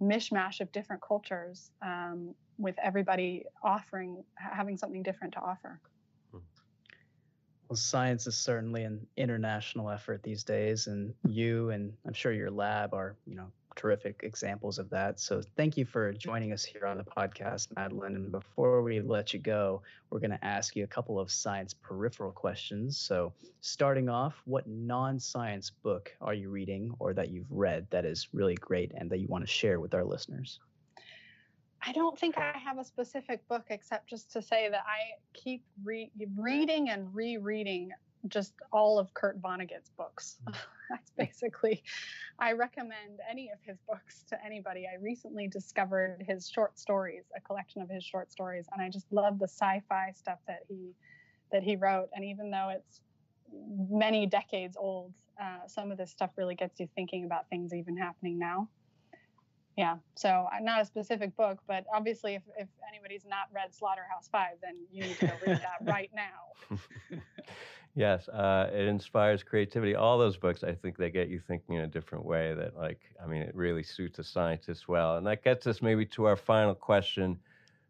mishmash 0.00 0.60
of 0.60 0.70
different 0.70 1.02
cultures 1.02 1.70
um, 1.82 2.34
with 2.56 2.76
everybody 2.82 3.44
offering 3.62 4.22
having 4.36 4.76
something 4.76 5.02
different 5.02 5.34
to 5.34 5.40
offer. 5.40 5.80
Well, 7.68 7.76
science 7.76 8.26
is 8.26 8.34
certainly 8.34 8.84
an 8.84 9.06
international 9.18 9.90
effort 9.90 10.22
these 10.22 10.42
days, 10.42 10.86
and 10.86 11.12
you 11.28 11.70
and 11.70 11.92
I'm 12.06 12.14
sure 12.14 12.32
your 12.32 12.50
lab 12.50 12.94
are, 12.94 13.14
you 13.26 13.34
know, 13.34 13.52
terrific 13.76 14.20
examples 14.24 14.78
of 14.78 14.90
that. 14.90 15.20
So 15.20 15.42
thank 15.56 15.76
you 15.76 15.84
for 15.84 16.12
joining 16.12 16.52
us 16.52 16.64
here 16.64 16.86
on 16.86 16.96
the 16.98 17.04
podcast, 17.04 17.68
Madeline. 17.76 18.16
And 18.16 18.32
before 18.32 18.82
we 18.82 19.00
let 19.00 19.32
you 19.32 19.38
go, 19.38 19.82
we're 20.10 20.18
going 20.18 20.32
to 20.32 20.44
ask 20.44 20.74
you 20.74 20.84
a 20.84 20.88
couple 20.88 21.20
of 21.20 21.30
science 21.30 21.74
peripheral 21.74 22.32
questions. 22.32 22.98
So 22.98 23.32
starting 23.60 24.08
off, 24.08 24.42
what 24.46 24.66
non-science 24.66 25.70
book 25.82 26.10
are 26.20 26.34
you 26.34 26.50
reading 26.50 26.92
or 26.98 27.14
that 27.14 27.30
you've 27.30 27.50
read 27.50 27.86
that 27.90 28.04
is 28.04 28.28
really 28.32 28.56
great 28.56 28.92
and 28.96 29.08
that 29.10 29.18
you 29.18 29.28
want 29.28 29.44
to 29.44 29.50
share 29.50 29.78
with 29.78 29.94
our 29.94 30.04
listeners? 30.04 30.58
I 31.82 31.92
don't 31.92 32.18
think 32.18 32.36
I 32.38 32.56
have 32.58 32.78
a 32.78 32.84
specific 32.84 33.46
book 33.48 33.66
except 33.70 34.08
just 34.08 34.32
to 34.32 34.42
say 34.42 34.68
that 34.68 34.82
I 34.86 35.18
keep 35.32 35.64
re- 35.84 36.10
reading 36.36 36.90
and 36.90 37.14
rereading 37.14 37.90
just 38.26 38.54
all 38.72 38.98
of 38.98 39.14
Kurt 39.14 39.40
Vonnegut's 39.40 39.90
books. 39.96 40.38
Hmm. 40.46 40.54
That's 40.90 41.10
basically, 41.18 41.82
I 42.38 42.52
recommend 42.52 43.20
any 43.30 43.50
of 43.52 43.58
his 43.62 43.76
books 43.86 44.24
to 44.30 44.42
anybody. 44.42 44.86
I 44.86 44.96
recently 45.02 45.46
discovered 45.46 46.24
his 46.26 46.48
short 46.48 46.78
stories, 46.78 47.24
a 47.36 47.40
collection 47.42 47.82
of 47.82 47.90
his 47.90 48.02
short 48.02 48.32
stories, 48.32 48.64
and 48.72 48.80
I 48.80 48.88
just 48.88 49.06
love 49.12 49.38
the 49.38 49.48
sci-fi 49.48 50.12
stuff 50.16 50.38
that 50.46 50.60
he 50.66 50.94
that 51.52 51.62
he 51.62 51.76
wrote. 51.76 52.08
And 52.14 52.24
even 52.24 52.50
though 52.50 52.70
it's 52.70 53.00
many 53.90 54.26
decades 54.26 54.78
old, 54.78 55.12
uh, 55.40 55.66
some 55.66 55.90
of 55.92 55.98
this 55.98 56.10
stuff 56.10 56.30
really 56.36 56.54
gets 56.54 56.80
you 56.80 56.88
thinking 56.94 57.24
about 57.24 57.48
things 57.50 57.74
even 57.74 57.96
happening 57.96 58.38
now 58.38 58.68
yeah 59.78 59.96
so 60.16 60.28
uh, 60.28 60.58
not 60.60 60.82
a 60.82 60.84
specific 60.84 61.34
book 61.36 61.58
but 61.68 61.84
obviously 61.94 62.34
if, 62.34 62.42
if 62.58 62.68
anybody's 62.88 63.24
not 63.24 63.46
read 63.54 63.72
slaughterhouse 63.72 64.28
five 64.30 64.56
then 64.60 64.74
you 64.92 65.04
need 65.04 65.16
to 65.16 65.26
go 65.26 65.32
read 65.46 65.60
that 65.60 65.78
right 65.86 66.10
now. 66.14 66.80
Yes 67.94 68.28
uh, 68.28 68.68
it 68.72 68.86
inspires 68.86 69.42
creativity. 69.42 69.94
All 69.94 70.18
those 70.18 70.36
books 70.36 70.64
i 70.64 70.74
think 70.74 70.98
they 70.98 71.10
get 71.10 71.28
you 71.28 71.40
thinking 71.40 71.76
in 71.76 71.82
a 71.82 71.86
different 71.86 72.24
way 72.24 72.54
that 72.54 72.76
like 72.76 73.00
i 73.22 73.26
mean 73.26 73.40
it 73.40 73.54
really 73.54 73.84
suits 73.84 74.18
a 74.18 74.24
scientist 74.24 74.88
well. 74.88 75.16
And 75.16 75.26
that 75.28 75.42
gets 75.44 75.66
us 75.66 75.80
maybe 75.80 76.04
to 76.06 76.24
our 76.24 76.36
final 76.36 76.74
question 76.74 77.38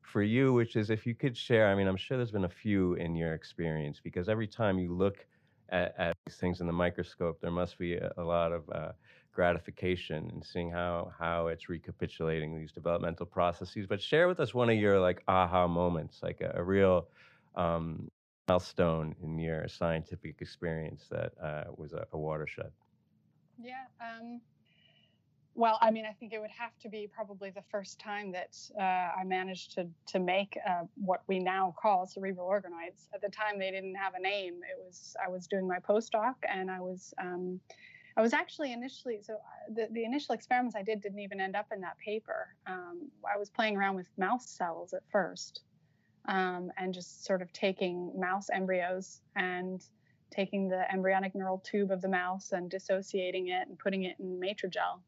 for 0.02 0.22
you 0.22 0.52
which 0.52 0.76
is 0.76 0.90
if 0.90 1.06
you 1.06 1.14
could 1.14 1.36
share 1.36 1.68
i 1.68 1.74
mean 1.74 1.86
i'm 1.86 1.96
sure 1.96 2.16
there's 2.16 2.30
been 2.30 2.44
a 2.44 2.48
few 2.48 2.94
in 2.94 3.14
your 3.14 3.34
experience 3.34 4.00
because 4.02 4.28
every 4.28 4.46
time 4.46 4.78
you 4.78 4.90
look 4.90 5.26
at, 5.68 5.94
at 5.98 6.16
these 6.24 6.36
things 6.36 6.60
in 6.62 6.66
the 6.66 6.72
microscope 6.72 7.38
there 7.42 7.50
must 7.50 7.78
be 7.78 7.94
a, 7.96 8.10
a 8.16 8.22
lot 8.22 8.50
of 8.50 8.62
uh, 8.70 8.92
gratification 9.38 10.28
and 10.32 10.44
seeing 10.44 10.68
how 10.68 11.12
how 11.16 11.46
it's 11.46 11.68
recapitulating 11.68 12.58
these 12.58 12.72
developmental 12.72 13.24
processes. 13.24 13.86
But 13.86 14.02
share 14.02 14.26
with 14.26 14.40
us 14.40 14.52
one 14.52 14.68
of 14.68 14.76
your 14.76 14.98
like 14.98 15.22
aha 15.28 15.68
moments, 15.68 16.18
like 16.24 16.40
a, 16.40 16.50
a 16.56 16.64
real 16.64 17.06
um, 17.54 18.10
milestone 18.48 19.14
in 19.22 19.38
your 19.38 19.68
scientific 19.68 20.34
experience 20.40 21.06
that 21.12 21.30
uh, 21.40 21.64
was 21.76 21.92
a, 21.92 22.04
a, 22.12 22.18
watershed. 22.18 22.72
Yeah. 23.60 23.84
Um, 24.00 24.40
well, 25.54 25.78
I 25.80 25.92
mean, 25.92 26.04
I 26.04 26.14
think 26.18 26.32
it 26.32 26.40
would 26.40 26.56
have 26.64 26.76
to 26.80 26.88
be 26.88 27.08
probably 27.18 27.50
the 27.50 27.66
first 27.70 28.00
time 28.00 28.32
that 28.32 28.56
uh, 28.76 29.20
I 29.20 29.22
managed 29.24 29.72
to 29.76 29.86
to 30.12 30.18
make 30.18 30.58
uh, 30.68 30.82
what 30.96 31.22
we 31.28 31.38
now 31.38 31.76
call 31.80 32.06
cerebral 32.06 32.48
organoids. 32.48 33.06
At 33.14 33.20
the 33.20 33.28
time, 33.28 33.60
they 33.60 33.70
didn't 33.70 33.94
have 33.94 34.14
a 34.14 34.20
name. 34.20 34.54
It 34.72 34.78
was 34.84 35.14
I 35.24 35.28
was 35.28 35.46
doing 35.46 35.68
my 35.68 35.78
postdoc, 35.78 36.34
and 36.42 36.72
I 36.72 36.80
was 36.80 37.14
um, 37.22 37.60
I 38.18 38.20
was 38.20 38.32
actually 38.32 38.72
initially 38.72 39.20
so 39.22 39.34
uh, 39.34 39.72
the, 39.72 39.86
the 39.92 40.04
initial 40.04 40.34
experiments 40.34 40.74
I 40.74 40.82
did 40.82 41.00
didn't 41.00 41.20
even 41.20 41.40
end 41.40 41.54
up 41.54 41.66
in 41.72 41.80
that 41.82 41.96
paper. 42.04 42.48
Um, 42.66 43.08
I 43.24 43.38
was 43.38 43.48
playing 43.48 43.76
around 43.76 43.94
with 43.94 44.08
mouse 44.18 44.50
cells 44.50 44.92
at 44.92 45.02
first, 45.12 45.60
um, 46.26 46.72
and 46.76 46.92
just 46.92 47.24
sort 47.24 47.42
of 47.42 47.52
taking 47.52 48.12
mouse 48.18 48.48
embryos 48.52 49.20
and 49.36 49.80
taking 50.32 50.68
the 50.68 50.82
embryonic 50.92 51.36
neural 51.36 51.58
tube 51.58 51.92
of 51.92 52.02
the 52.02 52.08
mouse 52.08 52.50
and 52.50 52.68
dissociating 52.68 53.48
it 53.48 53.68
and 53.68 53.78
putting 53.78 54.02
it 54.02 54.16
in 54.18 54.40
Matrigel. 54.40 55.00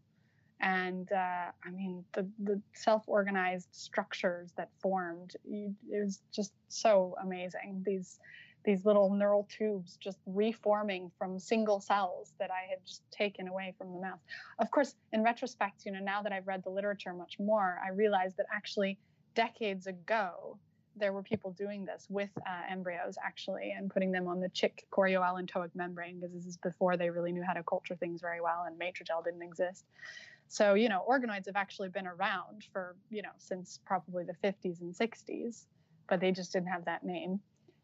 And 0.61 1.11
uh, 1.11 1.51
I 1.65 1.71
mean, 1.73 2.05
the, 2.13 2.29
the 2.45 2.63
self 2.75 3.03
organized 3.09 3.71
structures 3.73 4.53
that 4.57 4.69
formed, 4.79 5.33
it 5.45 5.75
was 5.91 6.21
just 6.33 6.53
so 6.69 7.17
amazing. 7.21 7.83
These 7.85 8.21
these 8.65 8.85
little 8.85 9.13
neural 9.13 9.49
tubes 9.51 9.97
just 9.97 10.19
reforming 10.27 11.11
from 11.19 11.39
single 11.39 11.81
cells 11.81 12.33
that 12.39 12.51
I 12.51 12.69
had 12.69 12.79
just 12.87 13.03
taken 13.11 13.49
away 13.49 13.75
from 13.79 13.93
the 13.93 14.01
mouse. 14.01 14.21
Of 14.59 14.71
course, 14.71 14.95
in 15.13 15.23
retrospect, 15.23 15.87
you 15.87 15.93
know, 15.93 16.01
now 16.01 16.23
that 16.23 16.33
I've 16.33 16.47
read 16.47 16.63
the 16.63 16.71
literature 16.71 17.13
much 17.13 17.39
more, 17.39 17.79
I 17.85 17.91
realized 17.91 18.37
that 18.37 18.47
actually 18.53 18.99
decades 19.35 19.87
ago, 19.87 20.59
there 20.97 21.13
were 21.13 21.23
people 21.23 21.53
doing 21.53 21.85
this 21.85 22.07
with 22.11 22.31
uh, 22.39 22.63
embryos 22.71 23.17
actually 23.25 23.75
and 23.77 23.91
putting 23.91 24.13
them 24.13 24.27
on 24.27 24.41
the 24.41 24.49
chick 24.51 24.85
chorioallantoic 24.91 25.71
membrane 25.75 26.19
because 26.19 26.35
this 26.35 26.47
is 26.47 26.57
before 26.59 26.97
they 26.97 27.11
really 27.11 27.33
knew 27.33 27.43
how 27.43 27.53
to 27.53 27.63
culture 27.63 27.95
things 27.95 28.21
very 28.21 28.41
well 28.41 28.65
and 28.67 28.79
matrigel 28.79 29.23
didn't 29.23 29.43
exist. 29.43 29.85
So, 30.49 30.75
you 30.75 30.89
know, 30.89 31.05
organoids 31.09 31.47
have 31.47 31.57
actually 31.57 31.91
been 31.91 32.09
around 32.09 32.67
for, 32.73 32.97
you 33.09 33.23
know, 33.23 33.31
since 33.39 33.79
probably 33.87 34.25
the 34.25 34.35
50s 34.45 34.81
and 34.81 34.93
60s, 34.93 35.67
but 36.09 36.21
they 36.21 36.33
just 36.33 36.53
didn't 36.53 36.69
have 36.69 36.85
that 36.87 37.05
name. 37.05 37.41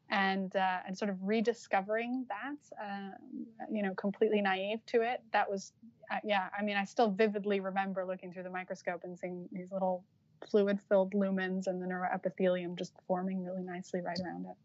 And 0.09 0.55
uh, 0.55 0.79
and 0.87 0.97
sort 0.97 1.11
of 1.11 1.17
rediscovering 1.21 2.27
that, 2.29 2.61
um, 2.81 3.47
you 3.69 3.83
know, 3.83 3.93
completely 3.95 4.41
naive 4.41 4.79
to 4.87 5.03
it. 5.03 5.21
That 5.33 5.51
was, 5.51 5.73
uh, 6.13 6.19
yeah. 6.23 6.49
I 6.57 6.63
mean, 6.63 6.77
I 6.77 6.85
still 6.85 7.11
vividly 7.11 7.59
remember 7.59 8.05
looking 8.05 8.33
through 8.33 8.45
the 8.45 8.51
microscope 8.51 9.01
and 9.03 9.19
seeing 9.19 9.49
these 9.51 9.73
little 9.73 10.05
fluid-filled 10.49 11.13
lumens 11.13 11.67
and 11.67 11.83
the 11.83 11.87
neuroepithelium 11.87 12.79
just 12.79 12.93
forming 13.09 13.45
really 13.45 13.65
nicely 13.65 14.01
right 14.01 14.19
around 14.25 14.47
it. 14.47 14.57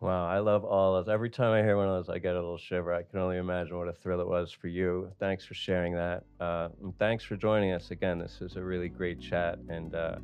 Wow, 0.00 0.26
I 0.26 0.40
love 0.40 0.64
all 0.64 0.94
those. 0.94 1.08
Every 1.08 1.30
time 1.30 1.52
I 1.52 1.62
hear 1.62 1.76
one 1.76 1.88
of 1.88 1.94
those, 1.94 2.12
I 2.12 2.18
get 2.18 2.32
a 2.32 2.40
little 2.40 2.58
shiver. 2.58 2.92
I 2.92 3.04
can 3.04 3.20
only 3.20 3.38
imagine 3.38 3.78
what 3.78 3.88
a 3.88 3.92
thrill 3.92 4.20
it 4.20 4.26
was 4.26 4.50
for 4.50 4.66
you. 4.66 5.10
Thanks 5.20 5.46
for 5.46 5.54
sharing 5.54 5.94
that. 5.94 6.24
Uh, 6.40 6.68
and 6.82 6.98
thanks 6.98 7.22
for 7.22 7.36
joining 7.36 7.72
us 7.72 7.92
again. 7.92 8.18
This 8.18 8.40
is 8.40 8.56
a 8.56 8.62
really 8.62 8.88
great 8.88 9.20
chat, 9.20 9.58
and 9.68 9.94
uh, 9.94 10.16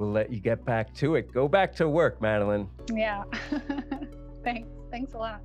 we'll 0.00 0.10
let 0.10 0.32
you 0.32 0.40
get 0.40 0.64
back 0.64 0.92
to 0.94 1.14
it. 1.16 1.30
Go 1.32 1.46
back 1.46 1.76
to 1.76 1.88
work, 1.88 2.20
Madeline. 2.22 2.68
Yeah. 2.92 3.22
Thanks. 4.42 4.68
Thanks 4.90 5.12
a 5.12 5.18
lot. 5.18 5.42